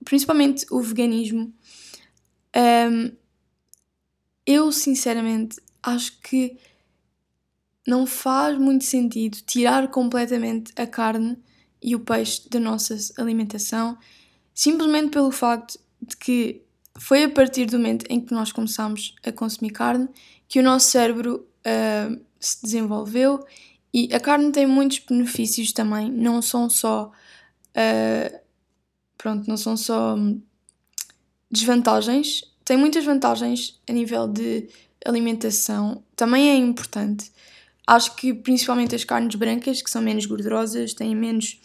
principalmente 0.04 0.64
o 0.70 0.80
veganismo, 0.80 1.52
um, 2.56 3.12
eu 4.46 4.70
sinceramente 4.70 5.60
acho 5.82 6.20
que 6.20 6.56
não 7.86 8.06
faz 8.06 8.56
muito 8.56 8.84
sentido 8.84 9.38
tirar 9.44 9.88
completamente 9.88 10.72
a 10.76 10.86
carne 10.86 11.36
e 11.82 11.96
o 11.96 12.00
peixe 12.00 12.48
da 12.48 12.60
nossa 12.60 12.96
alimentação, 13.18 13.98
simplesmente 14.54 15.10
pelo 15.10 15.32
facto 15.32 15.80
de 16.00 16.16
que 16.16 16.62
foi 16.98 17.24
a 17.24 17.30
partir 17.30 17.66
do 17.66 17.78
momento 17.78 18.06
em 18.08 18.20
que 18.20 18.32
nós 18.32 18.52
começámos 18.52 19.14
a 19.24 19.32
consumir 19.32 19.70
carne 19.70 20.08
que 20.52 20.60
o 20.60 20.62
nosso 20.62 20.90
cérebro 20.90 21.48
uh, 21.66 22.20
se 22.38 22.62
desenvolveu 22.62 23.42
e 23.90 24.14
a 24.14 24.20
carne 24.20 24.52
tem 24.52 24.66
muitos 24.66 24.98
benefícios 24.98 25.72
também, 25.72 26.12
não 26.12 26.42
são 26.42 26.68
só. 26.68 27.10
Uh, 27.70 28.38
pronto, 29.16 29.48
não 29.48 29.56
são 29.56 29.78
só 29.78 30.14
desvantagens, 31.50 32.44
tem 32.66 32.76
muitas 32.76 33.02
vantagens 33.02 33.80
a 33.88 33.94
nível 33.94 34.28
de 34.28 34.68
alimentação, 35.06 36.04
também 36.14 36.50
é 36.50 36.56
importante. 36.56 37.32
Acho 37.86 38.14
que 38.14 38.34
principalmente 38.34 38.94
as 38.94 39.04
carnes 39.04 39.34
brancas, 39.34 39.80
que 39.80 39.88
são 39.88 40.02
menos 40.02 40.26
gordurosas, 40.26 40.92
têm 40.92 41.16
menos. 41.16 41.62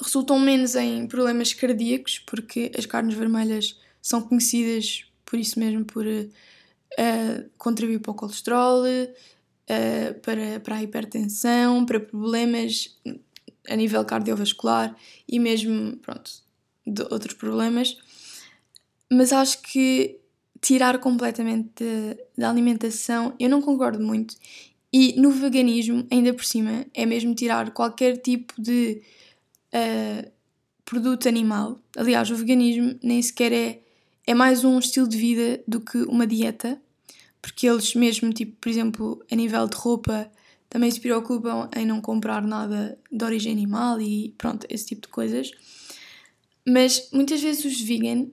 resultam 0.00 0.38
menos 0.38 0.76
em 0.76 1.06
problemas 1.06 1.52
cardíacos, 1.52 2.20
porque 2.20 2.72
as 2.74 2.86
carnes 2.86 3.14
vermelhas 3.14 3.78
são 4.00 4.22
conhecidas 4.22 5.04
por 5.26 5.38
isso 5.38 5.58
mesmo, 5.58 5.84
por 5.84 6.06
uh, 6.92 7.50
contribuir 7.58 8.00
para 8.00 8.12
o 8.12 8.14
colesterol, 8.14 8.82
uh, 8.82 10.20
para, 10.20 10.60
para 10.60 10.76
a 10.76 10.82
hipertensão, 10.82 11.84
para 11.84 12.00
problemas 12.00 12.96
a 13.68 13.76
nível 13.76 14.04
cardiovascular 14.04 14.96
e 15.28 15.38
mesmo, 15.38 15.96
pronto, 15.98 16.30
de 16.86 17.02
outros 17.02 17.34
problemas. 17.34 17.96
Mas 19.10 19.32
acho 19.32 19.62
que 19.62 20.20
tirar 20.60 20.98
completamente 20.98 21.84
da 22.36 22.50
alimentação, 22.50 23.34
eu 23.38 23.48
não 23.48 23.60
concordo 23.60 24.02
muito. 24.02 24.36
E 24.92 25.20
no 25.20 25.30
veganismo, 25.30 26.06
ainda 26.10 26.32
por 26.32 26.44
cima, 26.44 26.86
é 26.94 27.04
mesmo 27.04 27.34
tirar 27.34 27.70
qualquer 27.72 28.16
tipo 28.16 28.54
de 28.60 29.02
uh, 29.74 30.30
produto 30.84 31.28
animal. 31.28 31.78
Aliás, 31.96 32.30
o 32.30 32.36
veganismo 32.36 32.98
nem 33.02 33.20
sequer 33.20 33.52
é 33.52 33.82
é 34.26 34.34
mais 34.34 34.64
um 34.64 34.78
estilo 34.78 35.08
de 35.08 35.16
vida 35.16 35.62
do 35.68 35.80
que 35.80 35.98
uma 35.98 36.26
dieta, 36.26 36.80
porque 37.40 37.66
eles 37.66 37.94
mesmo, 37.94 38.32
tipo, 38.32 38.56
por 38.60 38.68
exemplo, 38.68 39.24
a 39.30 39.36
nível 39.36 39.68
de 39.68 39.76
roupa, 39.76 40.30
também 40.68 40.90
se 40.90 41.00
preocupam 41.00 41.70
em 41.76 41.86
não 41.86 42.00
comprar 42.00 42.42
nada 42.42 42.98
de 43.10 43.24
origem 43.24 43.52
animal 43.52 44.00
e 44.00 44.34
pronto, 44.36 44.66
esse 44.68 44.86
tipo 44.86 45.02
de 45.02 45.08
coisas. 45.08 45.52
Mas 46.66 47.08
muitas 47.12 47.40
vezes 47.40 47.64
os 47.64 47.80
vegan 47.80 48.26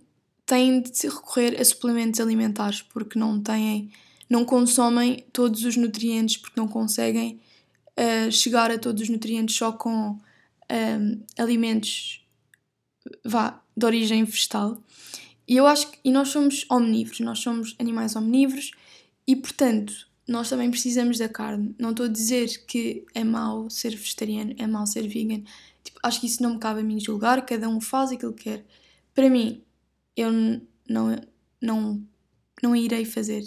têm 0.46 0.82
de 0.82 0.98
se 0.98 1.08
recorrer 1.08 1.60
a 1.62 1.64
suplementos 1.64 2.20
alimentares 2.20 2.82
porque 2.82 3.20
não 3.20 3.40
têm, 3.40 3.92
não 4.28 4.44
consomem 4.44 5.24
todos 5.32 5.64
os 5.64 5.78
nutrientes, 5.78 6.38
porque 6.38 6.60
não 6.60 6.68
conseguem 6.68 7.40
uh, 7.98 8.32
chegar 8.32 8.72
a 8.72 8.80
todos 8.80 9.04
os 9.04 9.10
nutrientes 9.10 9.56
só 9.56 9.72
com 9.72 9.92
um, 9.92 10.20
eh, 10.70 11.18
alimentos 11.38 12.26
vá, 13.24 13.62
de 13.78 13.86
origem 13.86 14.24
vegetal. 14.24 14.82
E 15.48 15.58
eu 15.58 15.68
acho 15.68 15.92
que 15.92 16.00
e 16.04 16.12
nós 16.12 16.30
somos 16.30 16.66
omnívoros, 16.70 17.20
nós 17.20 17.40
somos 17.40 17.76
animais 17.80 18.16
omnívoros 18.16 18.72
e, 19.28 19.36
portanto, 19.36 20.08
nós 20.28 20.50
também 20.50 20.70
precisamos 20.70 21.18
da 21.18 21.28
carne. 21.28 21.76
Não 21.78 21.92
estou 21.92 22.06
a 22.06 22.10
dizer 22.10 22.66
que 22.66 23.06
é 23.14 23.24
mau 23.24 23.70
ser 23.70 23.90
vegetariano, 23.96 24.56
é 24.58 24.66
mau 24.66 24.86
ser 24.86 25.08
vegan. 25.08 25.44
Tipo, 25.84 26.00
acho 26.02 26.22
que 26.22 26.28
isso 26.28 26.42
não 26.42 26.54
me 26.54 26.60
cabe 26.60 26.80
a 26.80 26.84
mim 26.84 27.00
julgar, 27.00 27.46
cada 27.46 27.68
um 27.68 27.82
faz 27.82 28.12
aquilo 28.12 28.34
que 28.34 28.44
quer. 28.44 28.66
Para 29.14 29.30
mim, 29.30 29.62
eu 30.16 30.32
não, 30.90 31.20
não, 31.62 32.02
não 32.62 32.76
irei 32.76 33.04
fazer. 33.04 33.46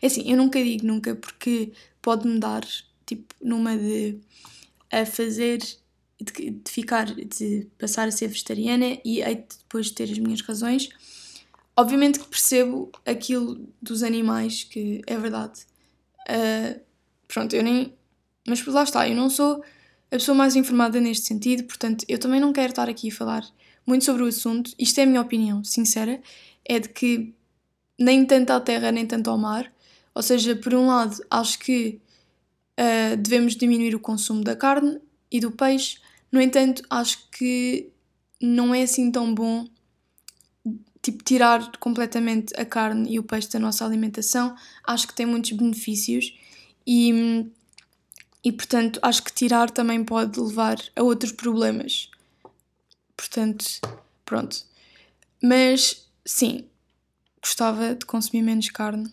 É 0.00 0.06
assim, 0.06 0.30
eu 0.30 0.36
nunca 0.36 0.62
digo 0.62 0.86
nunca 0.86 1.14
porque 1.14 1.72
pode-me 2.00 2.38
dar, 2.38 2.64
tipo, 3.06 3.34
numa 3.42 3.76
de 3.76 4.18
a 4.90 5.04
fazer, 5.04 5.58
de, 5.58 6.62
ficar, 6.66 7.14
de 7.14 7.68
passar 7.78 8.08
a 8.08 8.10
ser 8.10 8.28
vegetariana 8.28 8.98
e 9.04 9.22
de 9.22 9.58
depois 9.58 9.90
ter 9.90 10.10
as 10.10 10.18
minhas 10.18 10.40
razões 10.40 10.88
Obviamente 11.78 12.18
que 12.18 12.26
percebo 12.26 12.90
aquilo 13.06 13.64
dos 13.80 14.02
animais, 14.02 14.64
que 14.64 15.00
é 15.06 15.16
verdade. 15.16 15.60
Uh, 16.28 16.80
pronto, 17.28 17.54
eu 17.54 17.62
nem. 17.62 17.94
Mas 18.48 18.60
por 18.60 18.74
lá 18.74 18.82
está, 18.82 19.08
eu 19.08 19.14
não 19.14 19.30
sou 19.30 19.62
a 20.10 20.16
pessoa 20.16 20.34
mais 20.34 20.56
informada 20.56 21.00
neste 21.00 21.26
sentido, 21.26 21.62
portanto, 21.62 22.04
eu 22.08 22.18
também 22.18 22.40
não 22.40 22.52
quero 22.52 22.70
estar 22.70 22.88
aqui 22.88 23.12
a 23.12 23.14
falar 23.14 23.46
muito 23.86 24.04
sobre 24.04 24.24
o 24.24 24.26
assunto. 24.26 24.72
Isto 24.76 24.98
é 24.98 25.04
a 25.04 25.06
minha 25.06 25.20
opinião, 25.20 25.62
sincera. 25.62 26.20
É 26.64 26.80
de 26.80 26.88
que 26.88 27.32
nem 27.96 28.26
tanto 28.26 28.50
à 28.50 28.60
terra, 28.60 28.90
nem 28.90 29.06
tanto 29.06 29.30
ao 29.30 29.38
mar. 29.38 29.72
Ou 30.16 30.22
seja, 30.22 30.56
por 30.56 30.74
um 30.74 30.88
lado, 30.88 31.16
acho 31.30 31.60
que 31.60 32.00
uh, 32.76 33.16
devemos 33.16 33.54
diminuir 33.54 33.94
o 33.94 34.00
consumo 34.00 34.42
da 34.42 34.56
carne 34.56 34.98
e 35.30 35.38
do 35.38 35.52
peixe. 35.52 36.00
No 36.32 36.40
entanto, 36.40 36.82
acho 36.90 37.30
que 37.30 37.88
não 38.42 38.74
é 38.74 38.82
assim 38.82 39.12
tão 39.12 39.32
bom 39.32 39.64
tipo, 41.02 41.22
tirar 41.22 41.76
completamente 41.78 42.52
a 42.60 42.64
carne 42.64 43.12
e 43.12 43.18
o 43.18 43.22
peixe 43.22 43.48
da 43.50 43.58
nossa 43.58 43.84
alimentação, 43.84 44.56
acho 44.86 45.06
que 45.06 45.14
tem 45.14 45.26
muitos 45.26 45.52
benefícios 45.52 46.36
e, 46.86 47.46
e 48.44 48.52
portanto, 48.52 48.98
acho 49.02 49.22
que 49.22 49.32
tirar 49.32 49.70
também 49.70 50.04
pode 50.04 50.38
levar 50.40 50.76
a 50.96 51.02
outros 51.02 51.32
problemas. 51.32 52.10
Portanto, 53.16 53.64
pronto. 54.24 54.64
Mas, 55.42 56.08
sim, 56.24 56.64
gostava 57.42 57.94
de 57.94 58.04
consumir 58.04 58.42
menos 58.42 58.70
carne 58.70 59.10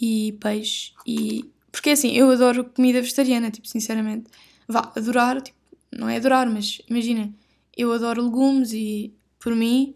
e 0.00 0.36
peixe 0.40 0.92
e... 1.06 1.50
Porque, 1.70 1.90
assim, 1.90 2.12
eu 2.12 2.30
adoro 2.30 2.64
comida 2.64 3.00
vegetariana, 3.00 3.50
tipo, 3.50 3.68
sinceramente. 3.68 4.30
Vá, 4.66 4.90
adorar, 4.96 5.40
tipo, 5.40 5.56
não 5.92 6.08
é 6.08 6.16
adorar, 6.16 6.48
mas 6.48 6.80
imagina, 6.88 7.32
eu 7.76 7.92
adoro 7.92 8.24
legumes 8.24 8.72
e, 8.72 9.14
por 9.38 9.54
mim, 9.54 9.94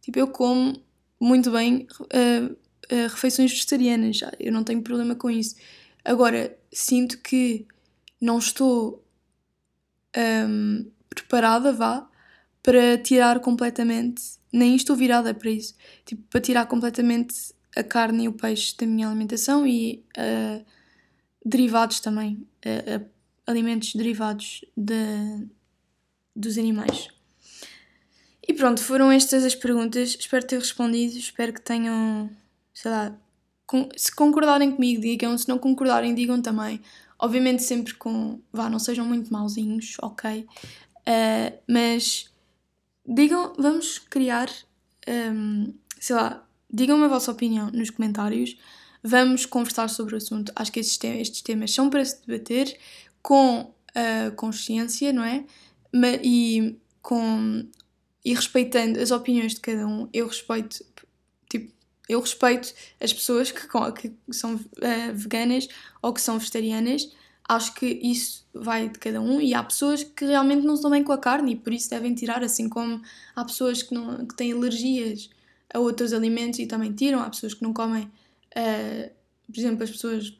Tipo, 0.00 0.18
eu 0.18 0.28
como 0.28 0.82
muito 1.20 1.50
bem 1.50 1.86
uh, 2.00 2.52
uh, 2.52 3.08
refeições 3.08 3.50
vegetarianas, 3.50 4.20
eu 4.38 4.52
não 4.52 4.64
tenho 4.64 4.82
problema 4.82 5.14
com 5.14 5.30
isso. 5.30 5.56
Agora, 6.04 6.56
sinto 6.72 7.18
que 7.18 7.66
não 8.20 8.38
estou 8.38 9.04
um, 10.16 10.90
preparada, 11.08 11.72
vá, 11.72 12.08
para 12.62 12.98
tirar 12.98 13.40
completamente, 13.40 14.22
nem 14.52 14.74
estou 14.76 14.96
virada 14.96 15.32
para 15.34 15.50
isso, 15.50 15.74
tipo, 16.04 16.22
para 16.28 16.40
tirar 16.40 16.66
completamente 16.66 17.54
a 17.76 17.82
carne 17.82 18.24
e 18.24 18.28
o 18.28 18.32
peixe 18.32 18.76
da 18.76 18.86
minha 18.86 19.08
alimentação 19.08 19.66
e 19.66 20.04
uh, 20.18 20.64
derivados 21.44 22.00
também, 22.00 22.46
uh, 22.66 23.08
alimentos 23.46 23.94
derivados 23.94 24.64
de, 24.76 25.48
dos 26.34 26.58
animais. 26.58 27.08
E 28.50 28.52
pronto, 28.52 28.82
foram 28.82 29.12
estas 29.12 29.44
as 29.44 29.54
perguntas. 29.54 30.16
Espero 30.18 30.44
ter 30.44 30.58
respondido. 30.58 31.16
Espero 31.16 31.52
que 31.52 31.60
tenham, 31.60 32.28
sei 32.74 32.90
lá, 32.90 33.16
com, 33.64 33.88
se 33.96 34.12
concordarem 34.12 34.72
comigo, 34.72 35.00
digam. 35.00 35.38
Se 35.38 35.48
não 35.48 35.56
concordarem, 35.56 36.12
digam 36.16 36.42
também. 36.42 36.80
Obviamente, 37.16 37.62
sempre 37.62 37.94
com. 37.94 38.40
Vá, 38.52 38.68
não 38.68 38.80
sejam 38.80 39.06
muito 39.06 39.32
mauzinhos, 39.32 39.94
ok? 40.02 40.40
Uh, 40.40 41.58
mas 41.68 42.28
digam, 43.06 43.52
vamos 43.56 44.00
criar, 44.00 44.50
um, 45.32 45.72
sei 46.00 46.16
lá, 46.16 46.44
digam-me 46.68 47.04
a 47.04 47.08
vossa 47.08 47.30
opinião 47.30 47.70
nos 47.70 47.90
comentários. 47.90 48.56
Vamos 49.00 49.46
conversar 49.46 49.88
sobre 49.88 50.14
o 50.14 50.16
assunto. 50.16 50.50
Acho 50.56 50.72
que 50.72 50.80
estes 50.80 50.98
temas, 50.98 51.20
estes 51.20 51.42
temas 51.42 51.72
são 51.72 51.88
para 51.88 52.04
se 52.04 52.20
debater 52.26 52.76
com 53.22 53.60
uh, 53.60 54.34
consciência, 54.34 55.12
não 55.12 55.22
é? 55.22 55.44
E 56.24 56.76
com 57.00 57.64
e 58.24 58.34
respeitando 58.34 59.00
as 59.00 59.10
opiniões 59.10 59.54
de 59.54 59.60
cada 59.60 59.86
um, 59.86 60.08
eu 60.12 60.26
respeito, 60.26 60.84
tipo, 61.48 61.72
eu 62.08 62.20
respeito 62.20 62.74
as 63.00 63.12
pessoas 63.12 63.50
que, 63.50 63.66
que 63.66 64.12
são 64.32 64.56
uh, 64.56 65.14
veganas 65.14 65.68
ou 66.02 66.12
que 66.12 66.20
são 66.20 66.38
vegetarianas. 66.38 67.10
Acho 67.48 67.74
que 67.74 67.86
isso 67.86 68.46
vai 68.52 68.88
de 68.88 68.98
cada 68.98 69.20
um 69.20 69.40
e 69.40 69.54
há 69.54 69.62
pessoas 69.62 70.04
que 70.04 70.24
realmente 70.24 70.64
não 70.64 70.74
estão 70.74 70.90
bem 70.90 71.02
com 71.02 71.12
a 71.12 71.18
carne 71.18 71.52
e 71.52 71.56
por 71.56 71.72
isso 71.72 71.90
devem 71.90 72.14
tirar, 72.14 72.42
assim 72.44 72.68
como 72.68 73.00
há 73.34 73.44
pessoas 73.44 73.82
que, 73.82 73.94
não, 73.94 74.26
que 74.26 74.36
têm 74.36 74.52
alergias 74.52 75.30
a 75.72 75.78
outros 75.78 76.12
alimentos 76.12 76.58
e 76.58 76.66
também 76.66 76.92
tiram, 76.92 77.20
há 77.20 77.30
pessoas 77.30 77.54
que 77.54 77.62
não 77.62 77.72
comem, 77.72 78.04
uh, 78.04 79.10
por 79.46 79.58
exemplo, 79.58 79.82
as 79.82 79.90
pessoas, 79.90 80.38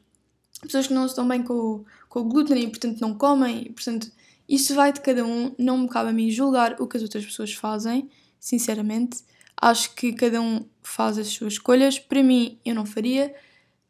pessoas 0.61 0.87
que 0.87 0.93
não 0.93 1.05
estão 1.05 1.27
bem 1.27 1.43
com, 1.43 1.83
com 2.07 2.19
o 2.19 2.23
glúten 2.25 2.63
e 2.63 2.67
portanto 2.67 3.01
não 3.01 3.13
comem, 3.13 3.63
e, 3.63 3.69
portanto 3.71 4.11
isso 4.51 4.75
vai 4.75 4.91
de 4.91 4.99
cada 4.99 5.25
um, 5.25 5.55
não 5.57 5.77
me 5.77 5.87
cabe 5.87 6.09
a 6.09 6.13
mim 6.13 6.29
julgar 6.29 6.75
o 6.81 6.85
que 6.85 6.97
as 6.97 7.03
outras 7.03 7.25
pessoas 7.25 7.53
fazem, 7.53 8.09
sinceramente. 8.37 9.23
Acho 9.55 9.95
que 9.95 10.11
cada 10.11 10.41
um 10.41 10.65
faz 10.83 11.17
as 11.17 11.27
suas 11.27 11.53
escolhas. 11.53 11.97
Para 11.97 12.21
mim, 12.21 12.59
eu 12.65 12.75
não 12.75 12.85
faria, 12.85 13.33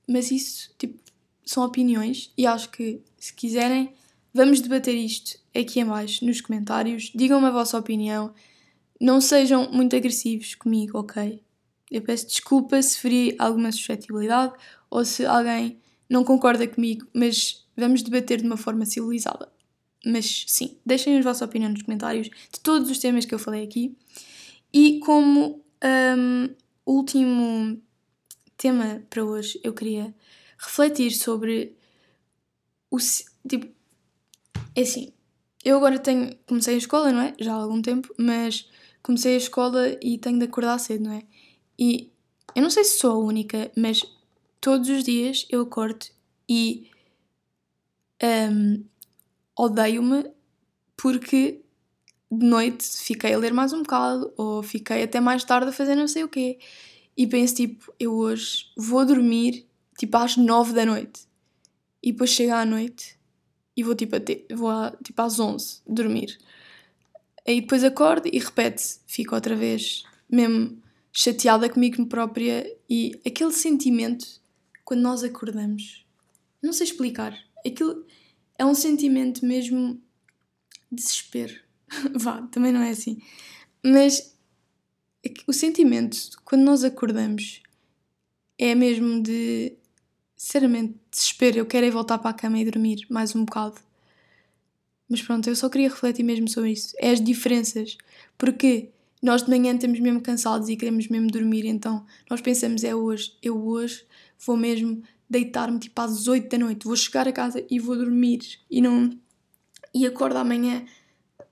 mas 0.08 0.30
isso, 0.30 0.72
tipo, 0.78 1.00
são 1.44 1.66
opiniões 1.66 2.32
e 2.38 2.46
acho 2.46 2.70
que 2.70 3.02
se 3.18 3.34
quiserem, 3.34 3.92
vamos 4.32 4.62
debater 4.62 4.94
isto 4.94 5.40
aqui 5.56 5.80
em 5.80 5.86
baixo 5.86 6.24
nos 6.24 6.42
comentários. 6.42 7.12
Digam-me 7.16 7.48
a 7.48 7.52
vossa 7.52 7.80
opinião. 7.80 8.32
Não 9.00 9.20
sejam 9.20 9.68
muito 9.72 9.96
agressivos 9.96 10.54
comigo, 10.54 11.00
ok? 11.00 11.42
Eu 11.90 12.04
peço 12.04 12.28
desculpa 12.28 12.80
se 12.84 13.00
feri 13.00 13.36
alguma 13.40 13.72
suscetibilidade 13.72 14.54
ou 14.92 15.04
se 15.04 15.26
alguém 15.26 15.80
não 16.08 16.24
concorda 16.24 16.68
comigo, 16.68 17.08
mas 17.16 17.66
vamos 17.76 18.04
debater 18.04 18.42
de 18.42 18.46
uma 18.46 18.58
forma 18.58 18.86
civilizada. 18.86 19.52
Mas 20.06 20.46
sim, 20.48 20.78
deixem 20.86 21.18
a 21.18 21.22
vossa 21.22 21.46
opinião 21.46 21.72
nos 21.72 21.84
comentários 21.84 22.28
de 22.28 22.60
todos 22.62 22.90
os 22.90 22.98
temas 22.98 23.26
que 23.26 23.34
eu 23.34 23.40
falei 23.40 23.64
aqui. 23.64 23.96
E 24.74 25.00
como 25.00 25.64
um, 26.18 26.56
último 26.86 27.82
tema 28.58 29.04
para 29.10 29.24
hoje, 29.24 29.60
eu 29.64 29.74
queria 29.74 30.14
refletir 30.58 31.12
sobre 31.12 31.76
o. 32.90 32.98
Tipo, 33.48 33.68
é 34.76 34.82
assim, 34.82 35.14
eu 35.64 35.78
agora 35.78 36.00
tenho. 36.00 36.36
Comecei 36.48 36.76
a 36.76 36.78
escola, 36.78 37.12
não 37.12 37.22
é? 37.22 37.34
Já 37.40 37.54
há 37.54 37.58
algum 37.58 37.82
tempo, 37.82 38.14
mas 38.18 38.68
comecei 39.04 39.36
a 39.36 39.38
escola 39.38 39.98
e 40.02 40.18
tenho 40.18 40.40
de 40.40 40.46
acordar 40.46 40.80
cedo, 40.80 41.04
não 41.04 41.14
é? 41.14 41.24
E 41.78 42.12
eu 42.56 42.62
não 42.62 42.70
sei 42.70 42.84
se 42.84 43.00
sou 43.00 43.12
a 43.12 43.26
única, 43.26 43.72
mas 43.76 44.02
todos 44.60 44.90
os 44.90 45.04
dias 45.04 45.46
eu 45.50 45.62
acordo 45.62 46.06
e 46.48 46.90
um, 48.22 48.84
odeio-me 49.62 50.26
porque 50.98 51.62
de 52.32 52.46
noite 52.46 52.84
fiquei 52.84 53.34
a 53.34 53.38
ler 53.38 53.54
mais 53.54 53.72
um 53.74 53.84
bocado 53.84 54.34
ou 54.36 54.64
fiquei 54.64 55.04
até 55.04 55.20
mais 55.20 55.44
tarde 55.44 55.70
a 55.70 55.72
fazer 55.72 55.94
não 55.94 56.08
sei 56.08 56.24
o 56.24 56.30
quê. 56.30 56.58
E 57.16 57.28
penso 57.28 57.56
tipo, 57.56 57.94
eu 58.00 58.16
hoje 58.16 58.72
vou 58.76 59.06
dormir 59.06 59.68
tipo 60.00 60.18
às 60.18 60.36
nove 60.36 60.74
da 60.74 60.84
noite 60.84 61.28
e 62.02 62.12
depois 62.12 62.32
chego 62.32 62.54
à 62.54 62.66
noite 62.66 63.20
e 63.78 63.84
vou 63.84 63.94
tipo, 63.94 64.16
vou 64.56 64.70
a, 64.72 64.98
tipo 65.04 65.22
às 65.22 65.40
onze 65.40 65.82
dormir. 65.86 66.40
Aí 67.48 67.62
depois 67.62 67.84
acordo 67.84 68.28
e 68.32 68.40
repete 68.40 69.00
fico 69.06 69.36
outra 69.36 69.56
vez 69.56 70.04
mesmo 70.28 70.82
chateada 71.14 71.70
comigo 71.70 72.04
própria 72.08 72.66
e 72.90 73.20
aquele 73.24 73.52
sentimento 73.52 74.42
quando 74.84 75.02
nós 75.02 75.24
acordamos, 75.24 76.04
não 76.64 76.74
sei 76.74 76.88
explicar, 76.88 77.38
aquilo 77.64 78.04
é 78.62 78.66
um 78.66 78.76
sentimento 78.76 79.44
mesmo 79.44 80.00
de 80.92 81.02
desespero. 81.04 81.56
Vá, 82.14 82.44
também 82.44 82.72
não 82.72 82.82
é 82.82 82.92
assim. 82.92 83.20
Mas 83.84 84.36
o 85.48 85.52
sentimento 85.52 86.16
quando 86.46 86.62
nós 86.62 86.84
acordamos 86.84 87.64
é 88.60 88.76
mesmo 88.76 89.20
de 89.20 89.74
sinceramente 90.38 90.96
desespero. 91.10 91.58
Eu 91.58 91.66
quero 91.66 91.88
é 91.88 91.90
voltar 91.90 92.20
para 92.20 92.30
a 92.30 92.34
cama 92.36 92.60
e 92.60 92.66
dormir 92.66 93.08
mais 93.10 93.36
um 93.36 93.46
bocado. 93.46 93.82
Mas 95.10 95.24
pronto, 95.24 95.50
eu 95.50 95.56
só 95.56 95.68
queria 95.68 95.90
refletir 95.90 96.22
mesmo 96.22 96.48
sobre 96.48 96.72
isso. 96.72 96.94
É 97.00 97.10
as 97.10 97.20
diferenças. 97.20 97.98
Porque 98.38 98.92
nós 99.24 99.42
de 99.42 99.50
manhã 99.50 99.74
estamos 99.74 100.00
mesmo 100.00 100.22
cansados 100.22 100.70
e 100.70 100.78
queremos 100.78 101.08
mesmo 101.08 101.32
dormir, 101.32 101.66
então 101.66 102.06
nós 102.30 102.42
pensamos, 102.42 102.84
é 102.84 102.96
hoje, 102.96 103.36
eu 103.42 103.60
hoje 103.68 104.06
vou 104.46 104.56
mesmo 104.56 105.04
deitar-me 105.32 105.80
tipo 105.80 106.00
às 106.02 106.28
8 106.28 106.50
da 106.50 106.58
noite, 106.58 106.86
vou 106.86 106.96
chegar 106.96 107.26
a 107.26 107.32
casa 107.32 107.66
e 107.70 107.80
vou 107.80 107.96
dormir 107.96 108.60
e 108.70 108.82
não. 108.82 109.10
e 109.94 110.06
acordo 110.06 110.38
amanhã, 110.38 110.86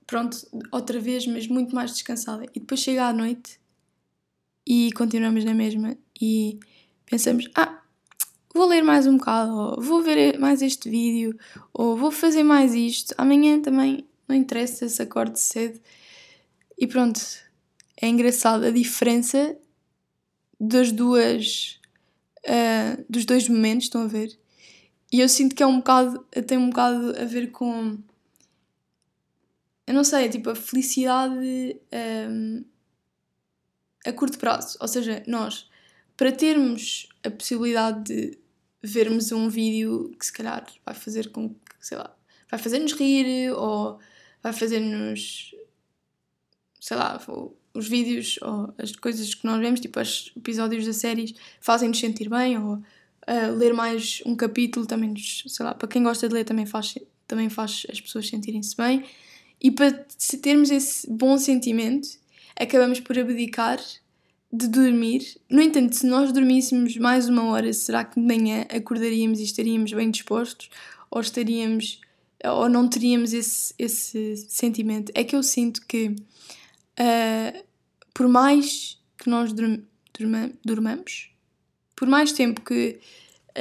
pronto, 0.06 0.46
outra 0.70 1.00
vez, 1.00 1.26
mas 1.26 1.48
muito 1.48 1.74
mais 1.74 1.92
descansada. 1.92 2.44
E 2.54 2.60
depois 2.60 2.80
chega 2.80 3.06
à 3.06 3.12
noite 3.12 3.58
e 4.66 4.92
continuamos 4.92 5.44
na 5.44 5.54
mesma 5.54 5.96
e 6.20 6.60
pensamos, 7.06 7.48
ah, 7.54 7.82
vou 8.54 8.66
ler 8.66 8.82
mais 8.82 9.06
um 9.06 9.16
bocado, 9.16 9.52
ou 9.52 9.80
vou 9.80 10.02
ver 10.02 10.38
mais 10.38 10.60
este 10.60 10.90
vídeo, 10.90 11.38
ou 11.72 11.96
vou 11.96 12.10
fazer 12.10 12.42
mais 12.42 12.74
isto. 12.74 13.14
Amanhã 13.16 13.62
também 13.62 14.06
não 14.28 14.36
interessa 14.36 14.86
se 14.90 15.00
acordo 15.00 15.36
cedo. 15.36 15.80
E 16.78 16.86
pronto, 16.86 17.20
é 18.00 18.08
engraçado 18.08 18.64
a 18.64 18.70
diferença 18.70 19.56
das 20.60 20.92
duas 20.92 21.79
uh, 22.46 23.04
dos 23.08 23.24
dois 23.24 23.48
momentos, 23.48 23.84
estão 23.84 24.02
a 24.02 24.06
ver? 24.06 24.38
E 25.12 25.20
eu 25.20 25.28
sinto 25.28 25.54
que 25.54 25.62
é 25.62 25.66
um 25.66 25.78
bocado, 25.78 26.24
tem 26.46 26.58
um 26.58 26.70
bocado 26.70 27.20
a 27.20 27.24
ver 27.24 27.50
com 27.50 27.98
eu 29.90 29.94
não 29.94 30.04
sei, 30.04 30.26
é 30.26 30.28
tipo 30.28 30.48
a 30.50 30.54
felicidade 30.54 31.80
um, 32.30 32.64
a 34.06 34.12
curto 34.12 34.38
prazo. 34.38 34.78
Ou 34.80 34.86
seja, 34.86 35.20
nós, 35.26 35.68
para 36.16 36.30
termos 36.30 37.08
a 37.24 37.30
possibilidade 37.30 38.04
de 38.04 38.38
vermos 38.80 39.32
um 39.32 39.48
vídeo 39.48 40.14
que 40.16 40.24
se 40.24 40.32
calhar 40.32 40.64
vai 40.86 40.94
fazer 40.94 41.32
com 41.32 41.48
que, 41.48 41.74
sei 41.80 41.98
lá, 41.98 42.16
vai 42.48 42.60
fazer-nos 42.60 42.92
rir 42.92 43.50
ou 43.50 43.98
vai 44.40 44.52
fazer-nos, 44.52 45.56
sei 46.80 46.96
lá, 46.96 47.18
os 47.74 47.88
vídeos 47.88 48.38
ou 48.42 48.72
as 48.78 48.92
coisas 48.92 49.34
que 49.34 49.46
nós 49.46 49.60
vemos, 49.60 49.80
tipo 49.80 50.00
os 50.00 50.32
episódios 50.36 50.86
das 50.86 50.96
séries, 50.96 51.34
fazem-nos 51.60 51.98
sentir 51.98 52.28
bem, 52.28 52.58
ou 52.58 52.74
uh, 52.74 53.56
ler 53.56 53.72
mais 53.72 54.22
um 54.26 54.34
capítulo 54.34 54.86
também 54.86 55.10
nos, 55.10 55.44
sei 55.46 55.64
lá, 55.64 55.74
para 55.74 55.88
quem 55.88 56.02
gosta 56.02 56.28
de 56.28 56.34
ler 56.34 56.44
também 56.44 56.66
faz, 56.66 56.96
também 57.26 57.48
faz 57.48 57.86
as 57.90 58.00
pessoas 58.00 58.28
sentirem-se 58.28 58.76
bem. 58.76 59.04
E 59.60 59.70
para 59.70 59.92
termos 60.42 60.70
esse 60.70 61.08
bom 61.08 61.36
sentimento, 61.36 62.08
acabamos 62.56 62.98
por 63.00 63.18
abdicar 63.18 63.78
de 64.52 64.66
dormir. 64.66 65.38
No 65.48 65.62
entanto, 65.62 65.94
se 65.94 66.06
nós 66.06 66.32
dormíssemos 66.32 66.96
mais 66.96 67.28
uma 67.28 67.44
hora, 67.44 67.72
será 67.72 68.04
que 68.04 68.18
de 68.18 68.26
manhã 68.26 68.66
acordaríamos 68.68 69.38
e 69.38 69.44
estaríamos 69.44 69.92
bem 69.92 70.10
dispostos? 70.10 70.70
Ou 71.10 71.20
estaríamos 71.20 72.00
ou 72.42 72.68
não 72.70 72.88
teríamos 72.88 73.32
esse, 73.32 73.74
esse 73.78 74.36
sentimento? 74.48 75.12
É 75.14 75.22
que 75.22 75.36
eu 75.36 75.42
sinto 75.42 75.86
que 75.86 76.16
uh, 77.00 77.64
por 78.12 78.28
mais 78.28 79.00
que 79.18 79.28
nós 79.28 79.52
durm, 79.52 79.82
durma, 80.18 80.52
durmamos, 80.64 81.30
por 81.96 82.08
mais 82.08 82.32
tempo 82.32 82.60
que 82.60 83.00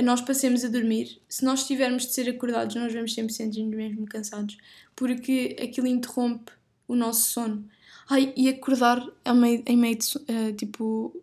nós 0.03 0.21
passemos 0.21 0.63
a 0.63 0.67
dormir, 0.67 1.19
se 1.27 1.43
nós 1.43 1.65
tivermos 1.65 2.05
de 2.05 2.13
ser 2.13 2.29
acordados, 2.29 2.75
nós 2.75 2.93
vamos 2.93 3.13
sempre 3.13 3.33
sentir 3.33 3.63
mesmo 3.63 4.05
cansados, 4.05 4.57
porque 4.95 5.55
aquilo 5.61 5.87
interrompe 5.87 6.51
o 6.87 6.95
nosso 6.95 7.29
sono. 7.29 7.65
Ai, 8.09 8.33
e 8.35 8.49
acordar 8.49 9.05
em 9.25 9.33
meio, 9.35 9.63
em 9.65 9.77
meio 9.77 9.97
de, 9.97 10.17
uh, 10.17 10.53
tipo, 10.55 11.15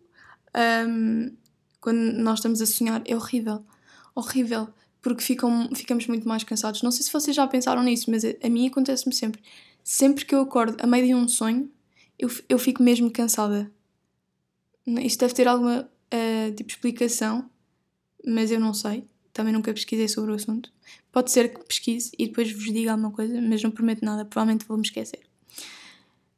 um, 0.87 1.31
quando 1.81 1.97
nós 2.13 2.39
estamos 2.39 2.61
a 2.61 2.65
sonhar, 2.65 3.01
é 3.05 3.15
horrível. 3.15 3.63
Horrível. 4.15 4.69
Porque 5.01 5.21
ficam, 5.21 5.69
ficamos 5.75 6.07
muito 6.07 6.27
mais 6.27 6.43
cansados. 6.43 6.81
Não 6.81 6.91
sei 6.91 7.03
se 7.03 7.11
vocês 7.11 7.35
já 7.35 7.45
pensaram 7.47 7.83
nisso, 7.83 8.09
mas 8.09 8.23
a, 8.25 8.29
a 8.41 8.49
mim 8.49 8.67
acontece-me 8.67 9.13
sempre. 9.13 9.41
Sempre 9.83 10.25
que 10.25 10.33
eu 10.33 10.41
acordo 10.41 10.77
a 10.81 10.87
meio 10.87 11.05
de 11.05 11.15
um 11.15 11.27
sonho, 11.27 11.69
eu, 12.17 12.29
eu 12.49 12.57
fico 12.57 12.81
mesmo 12.81 13.11
cansada. 13.11 13.71
Isto 14.85 15.19
deve 15.21 15.33
ter 15.33 15.47
alguma 15.47 15.81
uh, 15.81 16.55
tipo 16.55 16.69
explicação, 16.69 17.49
mas 18.25 18.51
eu 18.51 18.59
não 18.59 18.73
sei. 18.73 19.05
Também 19.33 19.53
nunca 19.53 19.73
pesquisei 19.73 20.07
sobre 20.07 20.31
o 20.31 20.35
assunto. 20.35 20.71
Pode 21.11 21.31
ser 21.31 21.53
que 21.53 21.63
pesquise 21.65 22.11
e 22.17 22.27
depois 22.27 22.51
vos 22.51 22.65
diga 22.65 22.91
alguma 22.91 23.11
coisa, 23.11 23.39
mas 23.41 23.61
não 23.61 23.69
prometo 23.69 24.03
nada, 24.03 24.25
provavelmente 24.25 24.65
vou-me 24.65 24.83
esquecer. 24.83 25.27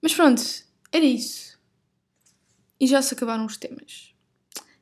Mas 0.01 0.13
pronto, 0.13 0.41
era 0.91 1.05
isso. 1.05 1.57
E 2.79 2.87
já 2.87 3.01
se 3.01 3.13
acabaram 3.13 3.45
os 3.45 3.57
temas. 3.57 4.13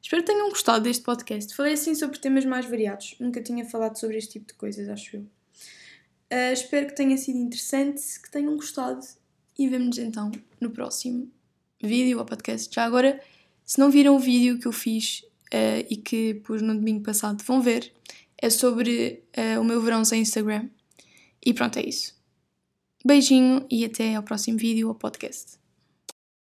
Espero 0.02 0.24
que 0.24 0.32
tenham 0.32 0.50
gostado 0.50 0.84
deste 0.84 1.04
podcast. 1.04 1.54
Falei 1.54 1.74
assim 1.74 1.94
sobre 1.94 2.18
temas 2.18 2.46
mais 2.46 2.66
variados. 2.66 3.16
Nunca 3.20 3.42
tinha 3.42 3.66
falado 3.66 4.00
sobre 4.00 4.18
este 4.18 4.34
tipo 4.34 4.48
de 4.48 4.54
coisas, 4.54 4.88
acho 4.88 5.18
eu. 5.18 5.22
Uh, 5.22 6.54
espero 6.54 6.88
que 6.88 6.96
tenha 6.96 7.18
sido 7.18 7.38
interessante, 7.38 8.02
que 8.22 8.32
tenham 8.32 8.56
gostado 8.56 9.06
e 9.58 9.68
vemo-nos 9.68 9.98
então 9.98 10.32
no 10.60 10.70
próximo 10.70 11.32
vídeo 11.82 12.20
ou 12.20 12.26
podcast. 12.26 12.74
Já 12.74 12.84
agora, 12.84 13.22
se 13.66 13.80
não 13.80 13.90
viram 13.90 14.16
o 14.16 14.20
vídeo 14.20 14.60
que 14.60 14.68
eu 14.68 14.72
fiz 14.72 15.22
uh, 15.54 15.86
e 15.90 15.98
que 15.98 16.36
pus 16.36 16.62
no 16.62 16.76
domingo 16.76 17.04
passado, 17.04 17.44
vão 17.44 17.62
ver. 17.62 17.94
É 18.40 18.50
sobre 18.50 19.24
uh, 19.38 19.60
o 19.60 19.64
meu 19.64 19.82
verão 19.82 20.06
sem 20.06 20.22
Instagram. 20.22 20.70
E 21.46 21.54
pronto, 21.54 21.78
é 21.78 21.88
isso. 21.88 22.16
Beijinho 23.06 23.66
e 23.70 23.86
até 23.86 24.16
ao 24.16 24.24
próximo 24.24 24.58
vídeo 24.58 24.90
ou 24.90 24.96
podcast. 24.96 25.58